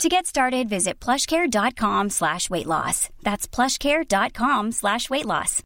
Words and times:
To 0.00 0.08
get 0.08 0.26
started, 0.26 0.68
visit 0.68 0.94
plushcare.com 1.00 2.10
slash 2.10 2.50
weight 2.50 2.66
loss. 2.66 3.08
That's 3.22 3.46
plushcare.com 3.46 4.72
slash 4.72 5.08
weight 5.10 5.26
loss. 5.26 5.62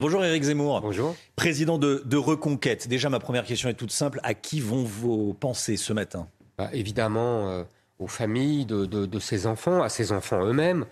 Bonjour 0.00 0.24
Éric 0.24 0.42
Zemmour. 0.42 0.80
Bonjour. 0.80 1.14
Président 1.36 1.78
de, 1.78 2.02
de, 2.04 2.16
Reconquête. 2.16 2.88
Déjà, 2.88 3.08
ma 3.08 3.20
première 3.20 3.44
question 3.44 3.68
est 3.68 3.74
toute 3.74 3.92
simple. 3.92 4.18
À 4.24 4.34
qui 4.34 4.60
vont 4.60 4.82
vos 4.82 5.32
pensées 5.32 5.76
ce 5.76 5.92
matin? 5.92 6.26
Bah, 6.58 6.70
Évidemment, 6.72 7.48
euh, 7.48 7.62
aux 8.00 8.08
familles 8.08 8.66
de, 8.66 8.84
de, 8.84 9.06
de, 9.06 9.18
ces 9.20 9.46
enfants, 9.46 9.80
à 9.80 9.88
ces 9.88 10.10
enfants 10.10 10.44
eux-mêmes, 10.44 10.86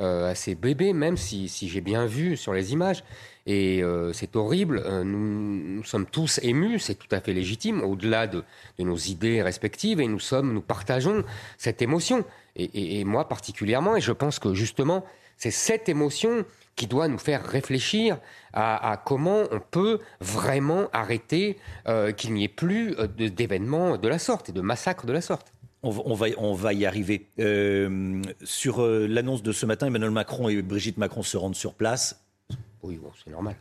à 0.00 0.34
ces 0.34 0.54
bébés, 0.54 0.92
même 0.92 1.16
si, 1.16 1.48
si 1.48 1.68
j'ai 1.68 1.80
bien 1.80 2.06
vu 2.06 2.36
sur 2.36 2.52
les 2.52 2.72
images. 2.72 3.04
Et 3.46 3.82
euh, 3.82 4.12
c'est 4.12 4.36
horrible. 4.36 4.82
Euh, 4.86 5.04
nous, 5.04 5.76
nous, 5.76 5.84
sommes 5.84 6.06
tous 6.06 6.40
émus, 6.42 6.78
c'est 6.78 6.94
tout 6.94 7.08
à 7.10 7.20
fait 7.20 7.34
légitime, 7.34 7.82
au-delà 7.82 8.26
de, 8.26 8.42
nos 8.78 8.96
idées 8.96 9.42
respectives, 9.42 10.00
et 10.00 10.06
nous 10.06 10.20
sommes, 10.20 10.52
nous 10.52 10.62
partageons 10.62 11.24
cette 11.58 11.82
émotion. 11.82 12.24
Et, 12.56 13.04
moi 13.04 13.28
particulièrement, 13.28 13.96
et 13.96 14.00
je 14.00 14.12
pense 14.12 14.38
que 14.38 14.54
justement, 14.54 15.04
c'est 15.36 15.50
cette 15.50 15.88
émotion 15.88 16.44
qui 16.76 16.86
doit 16.86 17.08
nous 17.08 17.18
faire 17.18 17.44
réfléchir 17.44 18.18
à, 18.52 19.00
comment 19.04 19.42
on 19.50 19.58
peut 19.58 19.98
vraiment 20.20 20.88
arrêter 20.92 21.58
euh, 21.88 22.12
qu'il 22.12 22.32
n'y 22.32 22.44
ait 22.44 22.48
plus 22.48 22.94
euh, 22.98 23.08
d'événements 23.08 23.96
de 23.96 24.08
la 24.08 24.20
sorte 24.20 24.48
et 24.50 24.52
de 24.52 24.60
massacres 24.60 25.06
de 25.06 25.12
la 25.12 25.20
sorte. 25.20 25.53
On, 25.84 26.14
va, 26.14 26.26
on 26.38 26.54
va 26.54 26.72
y 26.72 26.86
arriver. 26.86 27.28
Euh, 27.38 28.22
sur 28.42 28.82
euh, 28.82 29.06
l'annonce 29.06 29.42
de 29.42 29.52
ce 29.52 29.66
matin, 29.66 29.86
Emmanuel 29.86 30.10
Macron 30.10 30.48
et 30.48 30.62
Brigitte 30.62 30.96
Macron 30.96 31.22
se 31.22 31.36
rendent 31.36 31.54
sur 31.54 31.74
place. 31.74 32.24
Oui, 32.82 32.96
bon, 32.96 33.10
c'est 33.22 33.30
normal. 33.30 33.56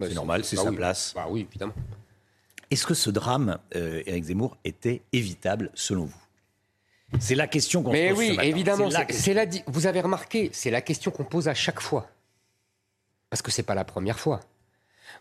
C'est 0.00 0.14
normal, 0.14 0.44
c'est 0.44 0.56
bah 0.56 0.62
sa 0.62 0.70
oui. 0.70 0.76
place. 0.76 1.12
Bah 1.14 1.26
oui, 1.30 1.46
évidemment. 1.48 1.74
Est-ce 2.70 2.86
que 2.86 2.94
ce 2.94 3.10
drame, 3.10 3.58
euh, 3.76 4.02
Éric 4.06 4.24
Zemmour, 4.24 4.56
était 4.64 5.02
évitable 5.12 5.70
selon 5.74 6.04
vous? 6.04 6.22
C'est 7.20 7.34
la 7.34 7.46
question 7.46 7.82
qu'on 7.82 7.92
Mais 7.92 8.10
pose 8.10 8.18
oui, 8.18 8.26
ce 8.28 8.32
matin. 8.32 8.48
évidemment. 8.48 8.90
C'est 8.90 8.98
la 8.98 9.12
C'est 9.12 9.34
la, 9.34 9.46
vous 9.66 9.86
avez 9.86 10.00
remarqué, 10.00 10.50
c'est 10.52 10.70
la 10.70 10.82
question 10.82 11.10
qu'on 11.10 11.24
pose 11.24 11.48
à 11.48 11.54
chaque 11.54 11.80
fois. 11.80 12.10
Parce 13.30 13.40
que 13.40 13.50
c'est 13.50 13.62
pas 13.62 13.74
la 13.74 13.84
première 13.84 14.18
fois. 14.18 14.40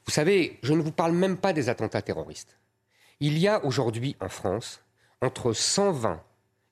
Vous 0.05 0.11
savez, 0.11 0.59
je 0.63 0.73
ne 0.73 0.81
vous 0.81 0.91
parle 0.91 1.13
même 1.13 1.37
pas 1.37 1.53
des 1.53 1.69
attentats 1.69 2.01
terroristes. 2.01 2.57
Il 3.19 3.37
y 3.37 3.47
a 3.47 3.63
aujourd'hui 3.63 4.15
en 4.19 4.29
France 4.29 4.81
entre 5.21 5.53
120 5.53 6.21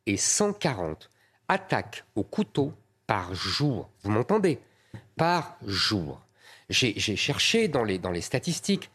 et 0.05 0.17
140 0.17 1.09
attaques 1.47 2.03
au 2.15 2.23
couteau 2.23 2.73
par 3.07 3.33
jour. 3.33 3.89
Vous 4.03 4.11
m'entendez? 4.11 4.59
Par 5.17 5.57
jour. 5.65 6.21
J'ai 6.69 7.15
cherché 7.15 7.67
dans 7.67 7.83
les, 7.83 7.99
dans 7.99 8.11
les 8.11 8.21
statistiques. 8.21 8.89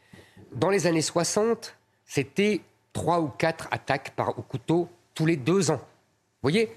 Dans 0.52 0.70
les 0.70 0.86
années 0.86 1.02
60, 1.02 1.76
c'était 2.04 2.60
3 2.92 3.20
ou 3.20 3.28
4 3.28 3.68
attaques 3.70 4.10
par, 4.16 4.36
au 4.38 4.42
couteau 4.42 4.88
tous 5.14 5.26
les 5.26 5.36
deux 5.36 5.70
ans. 5.70 5.76
Vous 5.76 6.50
voyez? 6.50 6.76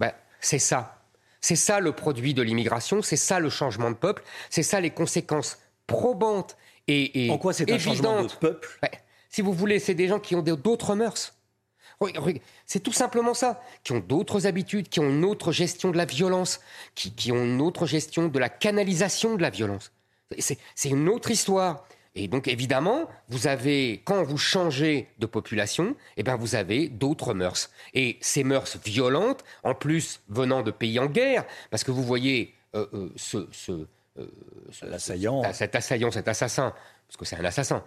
Ben, 0.00 0.12
C'est 0.40 0.58
ça. 0.58 0.98
C'est 1.40 1.56
ça 1.56 1.80
le 1.80 1.92
produit 1.92 2.34
de 2.34 2.42
l'immigration, 2.42 3.02
c'est 3.02 3.16
ça 3.16 3.40
le 3.40 3.50
changement 3.50 3.90
de 3.90 3.96
peuple, 3.96 4.22
c'est 4.48 4.62
ça 4.62 4.80
les 4.80 4.90
conséquences 4.90 5.58
probantes 5.88 6.56
et, 6.86 7.26
et 7.26 7.30
En 7.30 7.38
quoi 7.38 7.52
c'est 7.52 7.70
un 7.70 7.78
changement 7.78 8.12
de 8.14 8.18
évidentes. 8.18 8.38
peuple? 8.40 8.68
Ben, 8.80 8.90
Si 9.28 9.42
vous 9.42 9.52
voulez, 9.52 9.78
c'est 9.80 9.94
des 9.94 10.06
gens 10.08 10.20
qui 10.20 10.36
ont 10.36 10.42
d'autres 10.42 10.94
mœurs. 10.94 11.34
C'est 12.66 12.80
tout 12.80 12.92
simplement 12.92 13.34
ça, 13.34 13.60
qui 13.84 13.92
ont 13.92 14.00
d'autres 14.00 14.46
habitudes, 14.46 14.88
qui 14.88 15.00
ont 15.00 15.08
une 15.10 15.24
autre 15.24 15.52
gestion 15.52 15.90
de 15.90 15.96
la 15.96 16.04
violence, 16.04 16.60
qui, 16.94 17.12
qui 17.12 17.32
ont 17.32 17.44
une 17.44 17.60
autre 17.60 17.86
gestion 17.86 18.28
de 18.28 18.38
la 18.38 18.48
canalisation 18.48 19.34
de 19.36 19.42
la 19.42 19.50
violence. 19.50 19.92
C'est 20.38 20.58
c'est 20.74 20.88
une 20.90 21.08
autre 21.08 21.30
histoire. 21.30 21.84
Et 22.14 22.28
donc 22.28 22.46
évidemment, 22.46 23.08
vous 23.28 23.46
avez 23.46 24.02
quand 24.04 24.22
vous 24.22 24.36
changez 24.36 25.08
de 25.18 25.24
population, 25.26 25.96
eh 26.18 26.22
ben 26.22 26.36
vous 26.36 26.54
avez 26.54 26.88
d'autres 26.88 27.32
mœurs. 27.32 27.70
Et 27.94 28.18
ces 28.20 28.44
mœurs 28.44 28.76
violentes, 28.84 29.44
en 29.64 29.74
plus 29.74 30.20
venant 30.28 30.62
de 30.62 30.70
pays 30.70 30.98
en 30.98 31.06
guerre, 31.06 31.44
parce 31.70 31.84
que 31.84 31.90
vous 31.90 32.02
voyez 32.02 32.54
euh, 32.74 32.86
euh, 32.92 33.08
ce, 33.16 33.48
ce, 33.52 33.72
euh, 34.18 34.26
ce- 34.70 34.86
ce- 34.86 35.52
cet 35.52 35.74
assaillant, 35.74 36.10
cet 36.10 36.28
assassin, 36.28 36.74
parce 37.08 37.16
que 37.18 37.24
c'est 37.24 37.36
un 37.36 37.44
assassin. 37.44 37.82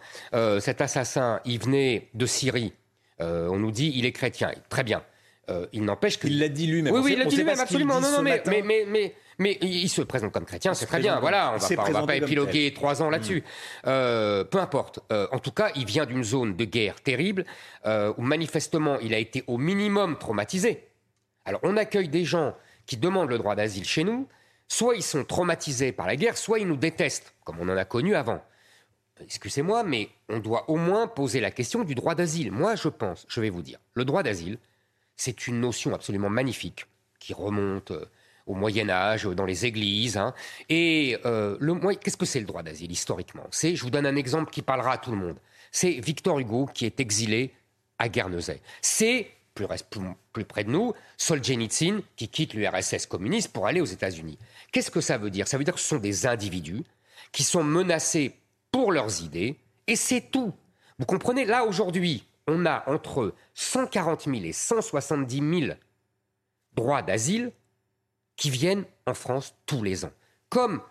Cet 0.59 0.81
assassin, 0.81 1.39
il 1.45 1.59
venait 1.59 2.09
de 2.15 2.25
Syrie. 2.25 2.73
Euh, 3.21 3.47
on 3.49 3.57
nous 3.57 3.71
dit 3.71 3.91
il 3.95 4.05
est 4.05 4.11
chrétien. 4.11 4.51
Très 4.69 4.83
bien. 4.83 5.03
Euh, 5.49 5.67
il 5.73 5.83
n'empêche 5.83 6.17
que 6.17 6.27
Il 6.27 6.39
l'a 6.39 6.49
dit 6.49 6.67
lui-même. 6.67 6.93
oui, 6.93 7.01
oui, 7.03 7.13
il 7.13 7.19
l'a 7.19 7.25
dit 7.25 7.35
lui-même, 7.35 7.59
absolument. 7.59 7.99
dit 7.99 8.05
Non, 8.05 8.11
non, 8.11 8.21
mais, 8.23 8.41
mais, 8.47 8.61
mais, 8.63 8.85
mais, 8.87 9.15
mais 9.37 9.57
il 9.61 9.89
se 9.89 10.01
présente 10.01 10.31
comme 10.31 10.45
chrétien, 10.45 10.73
c'est 10.73 10.87
très 10.87 10.99
bien. 10.99 11.19
Voilà, 11.19 11.49
on 11.49 11.57
va 11.57 11.59
s'est 11.59 11.75
pas, 11.75 11.85
on 11.87 11.91
va 11.91 12.05
pas 12.05 12.15
épiloguer 12.15 12.73
trois 12.73 13.01
ans 13.01 13.09
là-dessus. 13.09 13.43
Euh, 13.85 14.43
peu 14.43 14.59
importe. 14.59 14.99
Euh, 15.11 15.27
en 15.31 15.39
tout 15.39 15.51
cas, 15.51 15.71
il 15.75 15.85
vient 15.85 16.05
d'une 16.05 16.23
zone 16.23 16.55
de 16.55 16.65
guerre 16.65 17.01
terrible 17.01 17.45
où 17.85 18.21
manifestement 18.21 18.99
il 18.99 19.13
a 19.13 19.19
été 19.19 19.43
au 19.47 19.57
minimum 19.57 20.17
traumatisé. 20.17 20.87
Alors, 21.45 21.59
on 21.63 21.77
accueille 21.77 22.09
des 22.09 22.25
gens 22.25 22.55
qui 22.87 22.97
demandent 22.97 23.29
le 23.29 23.37
droit 23.37 23.55
d'asile 23.55 23.85
chez 23.85 24.03
nous. 24.03 24.27
Soit 24.67 24.95
ils 24.95 25.03
sont 25.03 25.23
traumatisés 25.23 25.91
par 25.91 26.07
la 26.07 26.15
guerre, 26.15 26.37
soit 26.37 26.57
ils 26.57 26.67
nous 26.67 26.75
détestent, 26.75 27.35
comme 27.43 27.57
on 27.59 27.69
en 27.69 27.77
a 27.77 27.85
connu 27.85 28.15
avant. 28.15 28.43
Excusez-moi, 29.21 29.83
mais 29.83 30.09
on 30.27 30.39
doit 30.39 30.69
au 30.69 30.75
moins 30.75 31.07
poser 31.07 31.39
la 31.39 31.51
question 31.51 31.83
du 31.83 31.95
droit 31.95 32.15
d'asile. 32.15 32.51
Moi, 32.51 32.75
je 32.75 32.89
pense, 32.89 33.25
je 33.29 33.39
vais 33.39 33.49
vous 33.49 33.61
dire, 33.61 33.79
le 33.93 34.03
droit 34.03 34.23
d'asile, 34.23 34.57
c'est 35.15 35.47
une 35.47 35.61
notion 35.61 35.93
absolument 35.93 36.29
magnifique 36.29 36.85
qui 37.19 37.33
remonte 37.33 37.91
euh, 37.91 38.05
au 38.45 38.53
Moyen 38.53 38.89
Âge, 38.89 39.23
dans 39.23 39.45
les 39.45 39.65
églises. 39.65 40.17
hein. 40.17 40.33
Et 40.69 41.17
euh, 41.25 41.57
qu'est-ce 42.01 42.17
que 42.17 42.25
c'est 42.25 42.41
le 42.41 42.45
droit 42.45 42.61
d'asile 42.61 42.91
historiquement? 42.91 43.45
C'est, 43.51 43.75
je 43.75 43.83
vous 43.83 43.89
donne 43.89 44.05
un 44.05 44.15
exemple 44.15 44.51
qui 44.51 44.61
parlera 44.61 44.93
à 44.93 44.97
tout 44.97 45.11
le 45.11 45.17
monde. 45.17 45.37
C'est 45.71 45.91
Victor 45.91 46.39
Hugo 46.39 46.67
qui 46.73 46.85
est 46.85 46.99
exilé 46.99 47.53
à 47.97 48.09
Guernesey. 48.09 48.61
C'est 48.81 49.31
plus 49.53 50.45
près 50.45 50.65
de 50.65 50.69
nous, 50.69 50.93
Solzhenitsyn 51.17 52.01
qui 52.17 52.27
quitte 52.27 52.53
l'URSS 52.53 53.05
communiste 53.05 53.53
pour 53.53 53.67
aller 53.67 53.79
aux 53.79 53.85
États-Unis. 53.85 54.37
Qu'est-ce 54.73 54.91
que 54.91 54.99
ça 55.01 55.17
veut 55.17 55.29
dire? 55.29 55.47
Ça 55.47 55.57
veut 55.57 55.63
dire 55.63 55.73
que 55.73 55.79
ce 55.79 55.87
sont 55.87 55.97
des 55.97 56.27
individus 56.27 56.83
qui 57.31 57.43
sont 57.43 57.63
menacés 57.63 58.35
pour 58.75 58.91
leurs 58.91 59.23
idées, 59.23 59.55
et 59.87 59.95
c'est 59.95 60.19
tout. 60.19 60.51
Vous 60.99 61.05
comprenez 61.05 61.45
Là, 61.45 61.63
aujourd'hui, 61.63 62.25
on 62.45 62.65
a 62.65 62.83
entre 62.87 63.33
140 63.53 64.25
000 64.25 64.35
et 64.43 64.51
170 64.51 65.59
000 65.67 65.73
droits 66.73 67.01
d'asile 67.01 67.53
qui 68.35 68.49
viennent 68.49 68.83
en 69.05 69.13
France 69.13 69.55
tous 69.65 69.81
les 69.81 70.03
ans. 70.03 70.11
Comme 70.49 70.81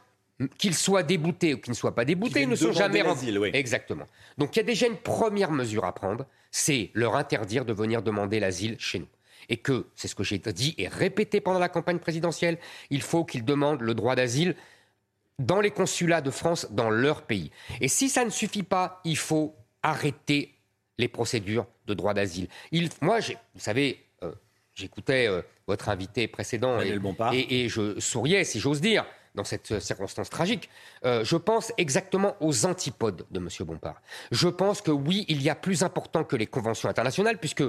qu'ils 0.57 0.75
soient 0.75 1.03
déboutés 1.03 1.53
ou 1.53 1.59
qu'ils 1.59 1.73
ne 1.73 1.77
soient 1.77 1.95
pas 1.95 2.07
déboutés, 2.07 2.45
ils 2.45 2.49
ne 2.49 2.57
sont 2.57 2.73
jamais 2.73 3.03
l'asile, 3.03 3.39
oui. 3.39 3.51
Exactement. 3.53 4.07
Donc 4.39 4.57
il 4.57 4.61
y 4.61 4.63
a 4.63 4.65
déjà 4.65 4.87
une 4.87 4.97
première 4.97 5.51
mesure 5.51 5.85
à 5.85 5.93
prendre, 5.93 6.25
c'est 6.51 6.91
leur 6.95 7.17
interdire 7.17 7.67
de 7.67 7.75
venir 7.75 8.01
demander 8.01 8.41
l'asile 8.41 8.77
chez 8.79 9.01
nous. 9.01 9.09
Et 9.51 9.59
que, 9.59 9.89
c'est 9.95 10.09
ce 10.09 10.15
que 10.15 10.25
j'ai 10.25 10.39
dit 10.39 10.75
et 10.79 10.89
répété 10.89 11.43
pendant 11.43 11.59
la 11.59 11.69
campagne 11.69 11.99
présidentielle, 11.99 12.59
il 12.89 13.03
faut 13.03 13.27
qu'ils 13.27 13.45
demandent 13.45 13.83
le 13.83 13.93
droit 13.93 14.17
d'asile 14.17 14.57
dans 15.39 15.61
les 15.61 15.71
consulats 15.71 16.21
de 16.21 16.31
France 16.31 16.69
dans 16.71 16.91
leur 16.91 17.23
pays. 17.23 17.51
Et 17.81 17.89
si 17.89 18.09
ça 18.09 18.25
ne 18.25 18.31
suffit 18.31 18.63
pas, 18.63 19.01
il 19.05 19.17
faut 19.17 19.55
arrêter 19.83 20.55
les 20.99 21.09
procédures 21.09 21.67
de 21.87 21.95
droit 21.95 22.15
d'asile. 22.15 22.49
Il- 22.71 22.89
Moi, 23.01 23.19
vous 23.21 23.61
savez, 23.61 24.05
euh, 24.23 24.33
j'écoutais 24.75 25.27
euh, 25.29 25.43
votre 25.67 25.89
invité 25.89 26.29
précédent 26.29 26.79
et, 27.33 27.69
je 27.69 27.99
souriais, 27.99 28.45
si 28.45 28.61
j'ose 28.61 28.81
dire, 28.81 29.05
dans 29.35 29.43
cette 29.45 29.73
euh, 29.73 29.81
circonstance 29.81 30.31
tragique. 30.31 30.71
Euh, 31.05 31.25
je 31.25 31.37
pense 31.37 31.73
exactement 31.79 32.37
aux 32.41 32.65
antipodes 32.65 33.27
de 33.33 33.39
M. 33.41 33.49
Bompard. 33.67 34.01
Je 34.31 34.47
pense 34.49 34.81
que 34.81 34.93
oui, 34.93 35.25
il 35.29 35.43
y 35.43 35.51
a 35.51 35.57
plus 35.57 35.83
important 35.83 36.23
que 36.23 36.37
les 36.37 36.47
conventions 36.47 36.89
internationales, 36.89 37.39
puisque 37.39 37.65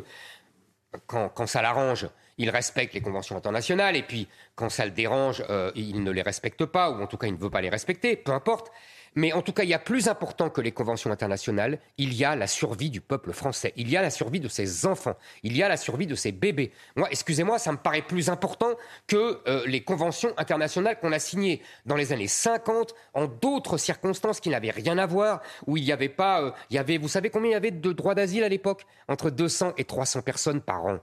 quand, 1.07 1.29
quand 1.29 1.47
ça 1.47 1.63
l'arrange, 1.63 2.07
il 2.37 2.49
respecte 2.49 2.93
les 2.93 3.01
conventions 3.01 3.37
internationales, 3.37 3.95
et 3.95 4.03
puis 4.03 4.27
quand 4.55 4.69
ça 4.69 4.85
le 4.85 4.91
dérange, 4.91 5.43
euh, 5.49 5.71
il 5.75 6.03
ne 6.03 6.11
les 6.11 6.21
respecte 6.21 6.65
pas, 6.65 6.89
ou 6.91 7.01
en 7.01 7.07
tout 7.07 7.17
cas 7.17 7.27
il 7.27 7.33
ne 7.33 7.39
veut 7.39 7.49
pas 7.49 7.61
les 7.61 7.69
respecter, 7.69 8.15
peu 8.15 8.31
importe. 8.31 8.71
Mais 9.17 9.31
en 9.31 9.41
tout 9.41 9.53
cas, 9.53 9.63
il 9.63 9.69
y 9.69 9.73
a 9.73 9.79
plus 9.79 10.09
important 10.09 10.49
que 10.49 10.59
les 10.59 10.73
conventions 10.73 11.09
internationales, 11.09 11.79
il 11.97 12.13
y 12.13 12.25
a 12.25 12.35
la 12.35 12.47
survie 12.47 12.89
du 12.89 12.99
peuple 12.99 13.31
français, 13.31 13.71
il 13.77 13.89
y 13.89 13.95
a 13.95 14.01
la 14.01 14.09
survie 14.09 14.41
de 14.41 14.49
ses 14.49 14.85
enfants, 14.85 15.15
il 15.41 15.55
y 15.55 15.63
a 15.63 15.69
la 15.69 15.77
survie 15.77 16.05
de 16.05 16.15
ses 16.15 16.33
bébés. 16.33 16.73
Moi, 16.97 17.07
excusez-moi, 17.09 17.57
ça 17.57 17.71
me 17.71 17.77
paraît 17.77 18.01
plus 18.01 18.29
important 18.29 18.75
que 19.07 19.39
euh, 19.47 19.63
les 19.67 19.83
conventions 19.83 20.33
internationales 20.35 20.99
qu'on 20.99 21.13
a 21.13 21.19
signées 21.19 21.61
dans 21.85 21.95
les 21.95 22.11
années 22.11 22.27
50, 22.27 22.93
en 23.13 23.27
d'autres 23.27 23.77
circonstances 23.77 24.41
qui 24.41 24.49
n'avaient 24.49 24.71
rien 24.71 24.97
à 24.97 25.05
voir, 25.05 25.41
où 25.65 25.77
il 25.77 25.85
n'y 25.85 25.93
avait 25.93 26.09
pas, 26.09 26.41
euh, 26.41 26.51
il 26.69 26.75
y 26.75 26.79
avait, 26.79 26.97
vous 26.97 27.07
savez 27.07 27.29
combien 27.29 27.51
il 27.51 27.53
y 27.53 27.57
avait 27.57 27.71
de 27.71 27.93
droits 27.93 28.15
d'asile 28.15 28.43
à 28.43 28.49
l'époque? 28.49 28.85
Entre 29.07 29.29
200 29.29 29.75
et 29.77 29.85
300 29.85 30.23
personnes 30.23 30.61
par 30.61 30.85
an. 30.85 30.99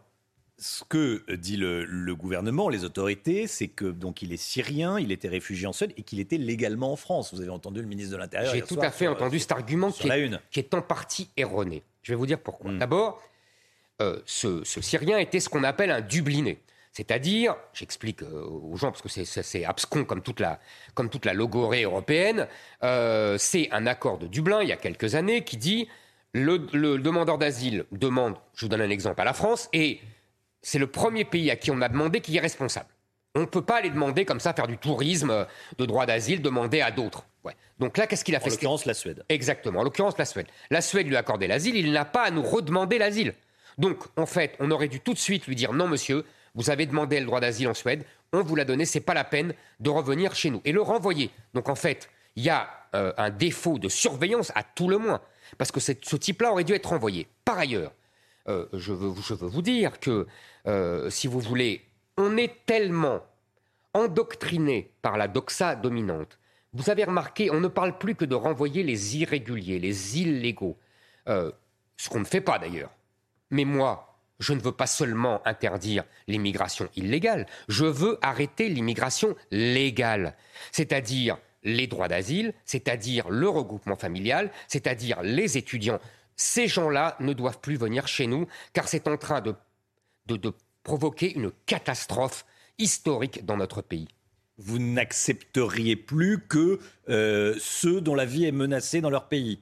Ce 0.62 0.84
que 0.84 1.24
dit 1.34 1.56
le, 1.56 2.14
gouvernement, 2.14 2.68
les 2.68 2.84
autorités, 2.84 3.48
c'est 3.48 3.66
que 3.66 3.84
donc 3.84 4.22
il 4.22 4.32
est 4.32 4.36
syrien, 4.36 4.98
il 5.00 5.10
était 5.10 5.28
réfugié 5.28 5.66
en 5.66 5.72
Suède 5.72 5.92
et 5.96 6.02
qu'il 6.02 6.20
était 6.20 6.38
légalement 6.38 6.92
en 6.92 6.96
France. 6.96 7.34
Vous 7.34 7.40
avez 7.40 7.50
entendu 7.50 7.80
le 7.80 7.88
ministre 7.88 8.12
de 8.12 8.16
l'Intérieur. 8.16 8.54
J'ai 8.54 8.62
tout 8.62 8.78
à 8.80 8.90
fait 8.90 9.08
entendu 9.08 9.40
cet 9.40 9.50
argument 9.50 9.90
qui 9.90 10.08
est, 10.08 10.30
qui 10.50 10.60
est, 10.60 10.72
en 10.74 10.80
partie 10.80 11.28
erroné. 11.36 11.82
Je 12.02 12.12
vais 12.12 12.16
vous 12.16 12.26
dire 12.26 12.38
pourquoi. 12.38 12.70
Hmm. 12.70 12.78
D'abord, 12.78 13.20
euh, 14.00 14.20
ce, 14.24 14.62
Syrien 14.64 15.18
était 15.18 15.40
ce 15.40 15.48
qu'on 15.48 15.64
appelle 15.64 15.90
un 15.90 16.00
Dubliné. 16.00 16.60
C'est-à-dire, 16.92 17.56
j'explique 17.72 18.22
euh, 18.22 18.44
aux 18.44 18.76
gens 18.76 18.92
parce 18.92 19.02
que 19.02 19.08
c'est 19.08 19.64
abscon 19.64 20.04
comme 20.04 20.22
toute 20.22 20.38
la, 20.38 20.60
comme 20.94 21.08
toute 21.08 21.24
la 21.24 21.34
logorée 21.34 21.82
européenne, 21.82 22.46
euh, 22.84 23.36
c'est 23.36 23.68
un 23.72 23.86
accord 23.86 24.18
de 24.18 24.28
Dublin 24.28 24.62
il 24.62 24.68
y 24.68 24.72
a 24.72 24.76
quelques 24.76 25.16
années 25.16 25.42
qui 25.42 25.56
dit 25.56 25.88
le, 26.34 26.68
le 26.72 26.98
demandeur 26.98 27.38
d'asile 27.38 27.84
demande, 27.90 28.36
je 28.54 28.66
vous 28.66 28.68
donne 28.68 28.82
un 28.82 28.90
exemple, 28.90 29.20
à 29.20 29.24
la 29.24 29.32
France 29.32 29.68
et 29.72 30.00
c'est 30.62 30.78
le 30.78 30.86
premier 30.86 31.24
pays 31.24 31.50
à 31.50 31.56
qui 31.56 31.70
on 31.70 31.80
a 31.80 31.88
demandé 31.88 32.20
qui 32.20 32.36
est 32.36 32.40
responsable. 32.40 32.88
On 33.34 33.40
ne 33.40 33.46
peut 33.46 33.62
pas 33.62 33.78
aller 33.78 33.90
demander 33.90 34.24
comme 34.24 34.40
ça, 34.40 34.52
faire 34.52 34.66
du 34.66 34.78
tourisme 34.78 35.46
de 35.78 35.86
droit 35.86 36.06
d'asile, 36.06 36.42
demander 36.42 36.80
à 36.80 36.90
d'autres. 36.90 37.24
Donc 37.78 37.96
là, 37.98 38.06
qu'est-ce 38.06 38.24
qu'il 38.24 38.36
a 38.36 38.40
fait? 38.40 38.50
En 38.50 38.52
l'occurrence, 38.52 38.84
la 38.86 38.94
Suède. 38.94 39.24
Exactement, 39.28 39.80
en 39.80 39.82
l'occurrence, 39.82 40.16
la 40.16 40.24
Suède. 40.24 40.46
La 40.70 40.80
Suède 40.80 41.08
lui 41.08 41.16
a 41.16 41.20
accordé 41.20 41.48
l'asile, 41.48 41.74
il 41.76 41.90
n'a 41.90 42.04
pas 42.04 42.22
à 42.22 42.30
nous 42.30 42.42
redemander 42.42 42.98
l'asile. 42.98 43.34
Donc, 43.78 43.98
en 44.16 44.26
fait, 44.26 44.54
on 44.60 44.70
aurait 44.70 44.88
dû 44.88 45.00
tout 45.00 45.14
de 45.14 45.18
suite 45.18 45.46
lui 45.48 45.56
dire 45.56 45.72
non, 45.72 45.88
monsieur, 45.88 46.24
vous 46.54 46.70
avez 46.70 46.86
demandé 46.86 47.18
le 47.18 47.26
droit 47.26 47.40
d'asile 47.40 47.66
en 47.66 47.74
Suède, 47.74 48.04
on 48.32 48.42
vous 48.42 48.54
l'a 48.54 48.64
donné, 48.64 48.84
c'est 48.84 49.00
pas 49.00 49.14
la 49.14 49.24
peine 49.24 49.54
de 49.80 49.90
revenir 49.90 50.34
chez 50.36 50.50
nous. 50.50 50.60
Et 50.64 50.72
le 50.72 50.80
renvoyer. 50.80 51.30
Donc, 51.54 51.68
en 51.68 51.74
fait, 51.74 52.08
il 52.36 52.44
y 52.44 52.50
a 52.50 52.68
euh, 52.94 53.12
un 53.16 53.30
défaut 53.30 53.78
de 53.78 53.88
surveillance 53.88 54.52
à 54.54 54.62
tout 54.62 54.88
le 54.88 54.98
moins, 54.98 55.20
parce 55.58 55.72
que 55.72 55.80
ce 55.80 55.92
type-là 55.92 56.52
aurait 56.52 56.64
dû 56.64 56.74
être 56.74 56.90
renvoyé. 56.90 57.26
Par 57.44 57.58
ailleurs, 57.58 57.92
euh, 58.48 58.66
je, 58.72 58.92
veux, 58.92 59.08
vous 59.08 59.62
dire 59.62 60.00
que, 60.00 60.26
euh, 60.66 61.10
si 61.10 61.26
vous 61.26 61.40
voulez, 61.40 61.82
on 62.16 62.36
est 62.36 62.64
tellement 62.66 63.22
endoctriné 63.94 64.90
par 65.02 65.16
la 65.16 65.28
doxa 65.28 65.76
dominante. 65.76 66.38
Vous 66.72 66.90
avez 66.90 67.04
remarqué, 67.04 67.50
on 67.50 67.60
ne 67.60 67.68
parle 67.68 67.98
plus 67.98 68.14
que 68.14 68.24
de 68.24 68.34
renvoyer 68.34 68.82
les 68.82 69.18
irréguliers, 69.18 69.78
les 69.78 70.20
illégaux. 70.20 70.78
Euh, 71.28 71.52
ce 71.96 72.08
qu'on 72.08 72.20
ne 72.20 72.24
fait 72.24 72.40
pas 72.40 72.58
d'ailleurs. 72.58 72.90
Mais 73.50 73.64
moi, 73.64 74.18
je 74.40 74.54
ne 74.54 74.60
veux 74.60 74.72
pas 74.72 74.86
seulement 74.86 75.46
interdire 75.46 76.04
l'immigration 76.26 76.88
illégale, 76.96 77.46
je 77.68 77.84
veux 77.84 78.18
arrêter 78.22 78.68
l'immigration 78.68 79.36
légale. 79.52 80.34
C'est-à-dire 80.72 81.38
les 81.62 81.86
droits 81.86 82.08
d'asile, 82.08 82.54
c'est-à-dire 82.64 83.28
le 83.28 83.48
regroupement 83.48 83.94
familial, 83.94 84.50
c'est-à-dire 84.66 85.22
les 85.22 85.56
étudiants 85.58 86.00
ces 86.36 86.68
gens-là 86.68 87.16
ne 87.20 87.32
doivent 87.32 87.60
plus 87.60 87.76
venir 87.76 88.06
chez 88.08 88.26
nous, 88.26 88.46
car 88.72 88.88
c'est 88.88 89.08
en 89.08 89.16
train 89.16 89.40
de, 89.40 89.54
de, 90.26 90.52
provoquer 90.82 91.34
une 91.34 91.52
catastrophe 91.66 92.44
historique 92.78 93.44
dans 93.44 93.56
notre 93.56 93.82
pays. 93.82 94.08
Vous 94.58 94.78
n'accepteriez 94.78 95.96
plus 95.96 96.44
que 96.46 96.80
euh, 97.08 97.54
ceux 97.60 98.00
dont 98.00 98.14
la 98.14 98.24
vie 98.24 98.44
est 98.44 98.52
menacée 98.52 99.00
dans 99.00 99.10
leur 99.10 99.28
pays 99.28 99.60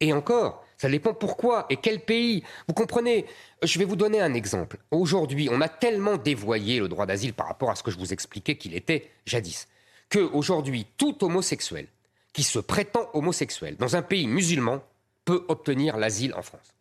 Et 0.00 0.12
encore, 0.12 0.64
ça 0.76 0.88
dépend 0.88 1.14
pourquoi 1.14 1.66
et 1.70 1.76
quel 1.76 2.00
pays. 2.00 2.42
Vous 2.68 2.74
comprenez 2.74 3.26
Je 3.62 3.78
vais 3.78 3.84
vous 3.84 3.96
donner 3.96 4.20
un 4.20 4.34
exemple. 4.34 4.78
Aujourd'hui, 4.90 5.48
on 5.50 5.60
a 5.60 5.68
tellement 5.68 6.16
dévoyé 6.16 6.80
le 6.80 6.88
droit 6.88 7.06
d'asile 7.06 7.32
par 7.32 7.46
rapport 7.46 7.70
à 7.70 7.76
ce 7.76 7.82
que 7.82 7.90
je 7.90 7.98
vous 7.98 8.12
expliquais 8.12 8.56
qu'il 8.56 8.74
était 8.74 9.10
jadis, 9.26 9.68
que 10.08 10.18
aujourd'hui, 10.18 10.86
tout 10.96 11.24
homosexuel 11.24 11.86
qui 12.32 12.42
se 12.42 12.58
prétend 12.58 13.08
homosexuel 13.14 13.76
dans 13.76 13.96
un 13.96 14.02
pays 14.02 14.26
musulman 14.26 14.82
peut 15.24 15.44
obtenir 15.48 15.96
l'asile 15.96 16.34
en 16.34 16.42
France. 16.42 16.74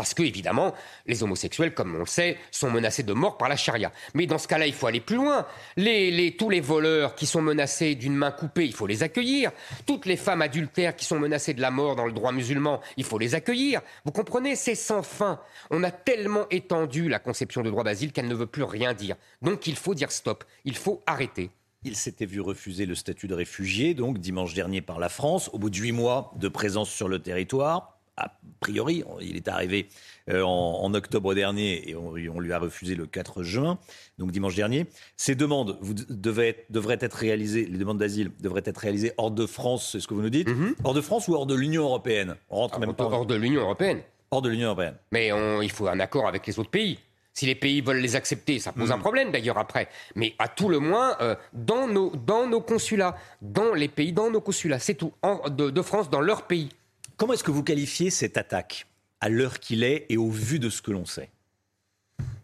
Parce 0.00 0.14
que, 0.14 0.22
évidemment, 0.22 0.72
les 1.04 1.22
homosexuels, 1.22 1.74
comme 1.74 1.94
on 1.94 1.98
le 1.98 2.06
sait, 2.06 2.38
sont 2.52 2.70
menacés 2.70 3.02
de 3.02 3.12
mort 3.12 3.36
par 3.36 3.48
la 3.48 3.56
charia. 3.56 3.92
Mais 4.14 4.26
dans 4.26 4.38
ce 4.38 4.48
cas-là, 4.48 4.66
il 4.66 4.72
faut 4.72 4.86
aller 4.86 5.00
plus 5.00 5.16
loin. 5.16 5.46
Les, 5.76 6.36
tous 6.38 6.48
les 6.48 6.60
voleurs 6.60 7.14
qui 7.16 7.26
sont 7.26 7.42
menacés 7.42 7.96
d'une 7.96 8.14
main 8.14 8.30
coupée, 8.30 8.64
il 8.64 8.72
faut 8.72 8.86
les 8.86 9.02
accueillir. 9.02 9.50
Toutes 9.86 10.06
les 10.06 10.16
femmes 10.16 10.42
adultères 10.42 10.96
qui 10.96 11.04
sont 11.04 11.18
menacées 11.18 11.54
de 11.54 11.60
la 11.60 11.70
mort 11.70 11.96
dans 11.96 12.06
le 12.06 12.12
droit 12.12 12.32
musulman, 12.32 12.80
il 12.96 13.04
faut 13.04 13.18
les 13.18 13.34
accueillir. 13.34 13.82
Vous 14.06 14.12
comprenez 14.12 14.56
C'est 14.56 14.74
sans 14.74 15.02
fin. 15.02 15.40
On 15.70 15.82
a 15.82 15.90
tellement 15.90 16.46
étendu 16.50 17.08
la 17.08 17.18
conception 17.18 17.62
de 17.62 17.68
droit 17.68 17.84
d'asile 17.84 18.12
qu'elle 18.12 18.28
ne 18.28 18.34
veut 18.34 18.46
plus 18.46 18.62
rien 18.62 18.94
dire. 18.94 19.16
Donc 19.42 19.66
il 19.66 19.76
faut 19.76 19.94
dire 19.94 20.12
stop. 20.12 20.44
Il 20.64 20.76
faut 20.76 21.02
arrêter. 21.04 21.50
Il 21.82 21.96
s'était 21.96 22.26
vu 22.26 22.42
refuser 22.42 22.84
le 22.84 22.94
statut 22.94 23.26
de 23.26 23.32
réfugié, 23.32 23.94
donc 23.94 24.18
dimanche 24.18 24.52
dernier 24.52 24.82
par 24.82 24.98
la 24.98 25.08
France, 25.08 25.48
au 25.54 25.58
bout 25.58 25.70
de 25.70 25.76
huit 25.76 25.92
mois 25.92 26.30
de 26.36 26.46
présence 26.48 26.90
sur 26.90 27.08
le 27.08 27.20
territoire. 27.20 27.96
A 28.18 28.38
priori, 28.60 29.02
il 29.22 29.36
est 29.36 29.48
arrivé 29.48 29.88
euh, 30.28 30.42
en, 30.42 30.92
octobre 30.92 31.34
dernier 31.34 31.88
et 31.88 31.96
on, 31.96 32.12
lui 32.12 32.52
a 32.52 32.58
refusé 32.58 32.94
le 32.94 33.06
4 33.06 33.42
juin, 33.42 33.78
donc 34.18 34.30
dimanche 34.30 34.54
dernier. 34.56 34.88
Ces 35.16 35.34
demandes 35.34 35.78
vous 35.80 35.94
devraient, 35.94 36.66
être 37.00 37.14
réalisées, 37.14 37.64
les 37.64 37.78
demandes 37.78 37.96
d'asile 37.96 38.30
devraient 38.40 38.60
être 38.66 38.76
réalisées 38.76 39.12
hors 39.16 39.30
de 39.30 39.46
France, 39.46 39.92
c'est 39.92 40.00
ce 40.00 40.06
que 40.06 40.12
vous 40.12 40.20
nous 40.20 40.28
dites? 40.28 40.50
Mhm. 40.50 40.74
Hors 40.84 40.92
de 40.92 41.00
France 41.00 41.28
ou 41.28 41.34
hors 41.34 41.46
de 41.46 41.54
l'Union 41.54 41.84
européenne? 41.84 42.36
On 42.50 42.56
rentre 42.56 42.78
même 42.78 42.92
pas. 42.92 43.04
Hors 43.04 43.24
de 43.24 43.36
l'Union 43.36 43.62
européenne. 43.62 44.02
Hors 44.30 44.42
de 44.42 44.50
l'Union 44.50 44.66
européenne. 44.66 44.96
Mais 45.12 45.30
il 45.62 45.70
faut 45.72 45.88
un 45.88 45.98
accord 45.98 46.28
avec 46.28 46.46
les 46.46 46.58
autres 46.58 46.70
pays. 46.70 46.98
Si 47.40 47.46
les 47.46 47.54
pays 47.54 47.80
veulent 47.80 48.02
les 48.02 48.16
accepter, 48.16 48.58
ça 48.58 48.70
pose 48.70 48.92
un 48.92 48.98
hmm. 48.98 49.00
problème 49.00 49.32
d'ailleurs 49.32 49.56
après. 49.56 49.88
Mais 50.14 50.34
à 50.38 50.46
tout 50.46 50.68
le 50.68 50.78
moins, 50.78 51.16
euh, 51.22 51.34
dans, 51.54 51.88
nos, 51.88 52.14
dans 52.14 52.46
nos 52.46 52.60
consulats, 52.60 53.16
dans 53.40 53.72
les 53.72 53.88
pays, 53.88 54.12
dans 54.12 54.30
nos 54.30 54.42
consulats, 54.42 54.78
c'est 54.78 54.92
tout, 54.92 55.14
de, 55.48 55.80
France, 55.80 56.10
dans 56.10 56.20
leur 56.20 56.46
pays. 56.46 56.68
Comment 57.16 57.32
est-ce 57.32 57.42
que 57.42 57.50
vous 57.50 57.62
qualifiez 57.62 58.10
cette 58.10 58.36
attaque 58.36 58.86
à 59.22 59.30
l'heure 59.30 59.58
qu'il 59.58 59.84
est 59.84 60.04
et 60.10 60.18
au 60.18 60.28
vu 60.28 60.58
de 60.58 60.68
ce 60.68 60.82
que 60.82 60.90
l'on 60.90 61.06
sait? 61.06 61.30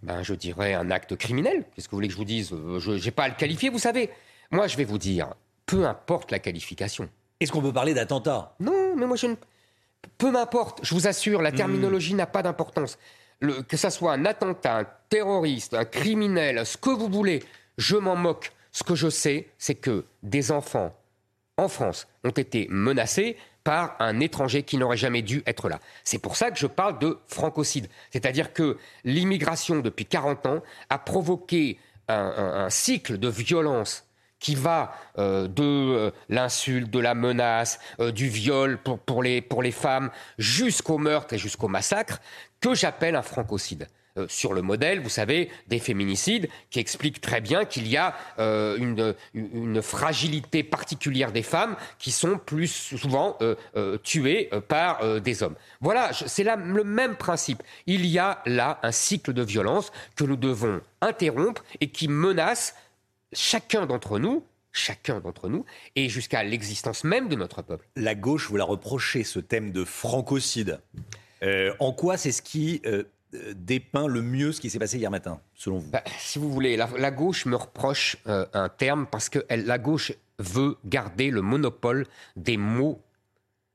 Ben, 0.03 0.23
Je 0.23 0.33
dirais 0.33 0.73
un 0.73 0.91
acte 0.91 1.15
criminel. 1.15 1.67
Qu'est-ce 1.75 1.89
que 1.89 1.91
vous 1.91 1.99
voulez 1.99 2.09
que 2.09 2.15
je 2.15 2.19
vous 2.19 2.25
dise? 2.25 2.55
Je 2.79 2.93
n'ai 2.93 3.11
pas 3.11 3.25
à 3.25 3.29
le 3.29 3.35
qualifier, 3.35 3.69
vous 3.69 3.79
savez. 3.79 4.09
Moi, 4.51 4.67
je 4.67 4.79
vais 4.79 4.85
vous 4.85 4.97
dire, 4.97 5.35
peu 5.67 5.85
importe 5.85 6.31
la 6.31 6.39
qualification. 6.39 7.11
Est-ce 7.39 7.53
qu'on 7.53 7.61
peut 7.61 7.71
parler 7.71 7.93
d'attentat? 7.93 8.57
Non, 8.61 8.97
mais 8.97 9.05
moi, 9.05 9.17
je 9.17 9.27
ne... 9.27 9.35
Peu 10.19 10.31
m'importe, 10.31 10.81
je 10.82 10.94
vous 10.94 11.06
assure, 11.06 11.43
la 11.43 11.50
hmm. 11.50 11.56
terminologie 11.56 12.14
n'a 12.14 12.26
pas 12.26 12.43
d'importance 12.43 12.99
que 13.69 13.76
ça 13.76 13.91
soit 13.91 14.12
un 14.12 14.25
attentat, 14.25 14.79
un 14.79 14.87
terroriste, 15.08 15.75
un 15.75 15.85
criminel, 15.85 16.64
ce 16.64 16.76
que 16.76 16.91
vous 16.91 17.08
voulez, 17.08 17.43
je 17.79 17.97
m'en 17.97 18.17
moque. 18.17 18.53
Ce 18.73 18.82
que 18.82 18.94
je 18.94 19.08
sais, 19.08 19.49
c'est 19.58 19.75
que 19.75 20.05
des 20.23 20.53
enfants 20.53 20.94
en 21.56 21.69
France 21.69 22.06
ont 22.25 22.31
été 22.31 22.67
menacés 22.70 23.37
par 23.64 23.97
un 23.99 24.20
étranger 24.20 24.62
qui 24.62 24.76
n'aurait 24.76 24.97
jamais 24.97 25.23
dû 25.23 25.43
être 25.47 25.69
là. 25.69 25.81
C'est 26.05 26.19
pour 26.19 26.37
ça 26.37 26.50
que 26.50 26.59
je 26.59 26.67
parle 26.67 26.99
de 26.99 27.19
francocide. 27.26 27.88
C'est-à-dire 28.12 28.52
que 28.52 28.76
l'immigration, 29.05 29.81
depuis 29.81 30.06
40 30.06 30.47
ans, 30.47 30.62
a 30.91 30.99
provoqué 30.99 31.79
un, 32.09 32.69
cycle 32.70 33.19
de 33.19 33.29
violence 33.29 34.06
qui 34.47 34.55
va 34.55 34.93
euh, 35.19 35.49
de 35.49 35.65
euh, 35.65 36.11
l'insulte, 36.29 36.89
de 36.89 37.01
la 37.01 37.17
menace, 37.17 37.81
euh, 37.99 38.12
du 38.12 38.29
viol 38.29 38.79
pour, 38.79 39.21
les, 39.21 39.43
pour 39.43 39.61
les 39.61 39.73
femmes, 39.73 40.09
jusqu'au 40.38 40.99
meurtre 40.99 41.35
et 41.35 41.38
jusqu'au 41.38 41.67
massacre, 41.67 42.21
que 42.61 42.73
j'appelle 42.73 43.17
un 43.17 43.23
francocide. 43.23 43.88
Sur 44.29 44.55
le 44.55 44.62
modèle, 44.62 45.00
vous 45.00 45.11
savez, 45.11 45.50
des 45.69 45.79
féminicides, 45.79 46.49
qui 46.71 46.79
expliquent 46.79 47.21
très 47.21 47.43
bien 47.43 47.67
qu'il 47.67 47.87
y 47.87 47.99
a 47.99 48.15
une, 48.38 49.15
une, 49.35 49.83
fragilité 49.83 50.62
particulière 50.62 51.33
des 51.33 51.43
femmes 51.43 51.76
qui 51.99 52.11
sont 52.11 52.38
plus 52.38 52.73
souvent 52.73 53.37
tuées 54.03 54.49
par 54.69 55.21
des 55.21 55.43
hommes. 55.43 55.55
Voilà, 55.83 56.12
c'est 56.15 56.45
le 56.45 56.83
même 56.83 57.17
principe. 57.17 57.62
Il 57.85 58.07
y 58.07 58.19
a 58.19 58.41
là 58.47 58.79
un 58.83 58.91
cycle 58.91 59.35
de 59.35 59.43
violence 59.43 59.93
que 60.17 60.25
nous 60.25 60.37
devons 60.37 60.81
interrompre 61.03 61.62
et 61.83 61.91
qui 61.91 62.09
menace 62.09 62.75
chacun 63.37 63.87
d'entre 63.87 64.19
nous 64.19 64.45
chacun 64.76 65.21
d'entre 65.21 65.49
nous, 65.49 65.64
et 65.97 66.09
jusqu'à 66.09 66.45
l'existence 66.45 67.02
même 67.02 67.28
de 67.28 67.35
notre 67.35 67.62
peuple. 67.62 67.88
La 67.97 68.14
gauche 68.14 68.49
vous 68.49 68.57
l'a 68.57 68.64
reproché, 68.64 69.25
ce 69.25 69.40
thème 69.40 69.73
de 69.73 69.85
francocide. 69.85 70.81
Euh, 71.43 71.75
en 71.81 71.93
quoi 71.93 72.16
c'est 72.16 72.33
ce 72.33 72.43
qui 72.43 72.83
euh, 72.87 73.05
dépeint 73.55 74.07
le 74.07 74.23
mieux 74.23 74.52
ce 74.52 74.61
qui 74.61 74.71
s'est 74.71 74.78
passé 74.78 74.99
hier 74.99 75.11
matin, 75.11 75.40
selon 75.55 75.78
vous? 75.78 75.90
Bah, 75.90 76.05
Si 76.19 76.38
vous 76.38 76.52
voulez, 76.52 76.76
la, 76.76 77.11
gauche 77.11 77.47
me 77.47 77.57
reproche 77.57 78.16
euh, 78.26 78.47
un 78.52 78.69
terme 78.69 79.07
parce 79.07 79.28
que 79.28 79.45
la 79.50 79.78
gauche 79.78 80.12
veut 80.38 80.76
garder 80.85 81.31
le 81.31 81.43
monopole 81.43 82.07
des 82.37 82.57
mots 82.57 83.00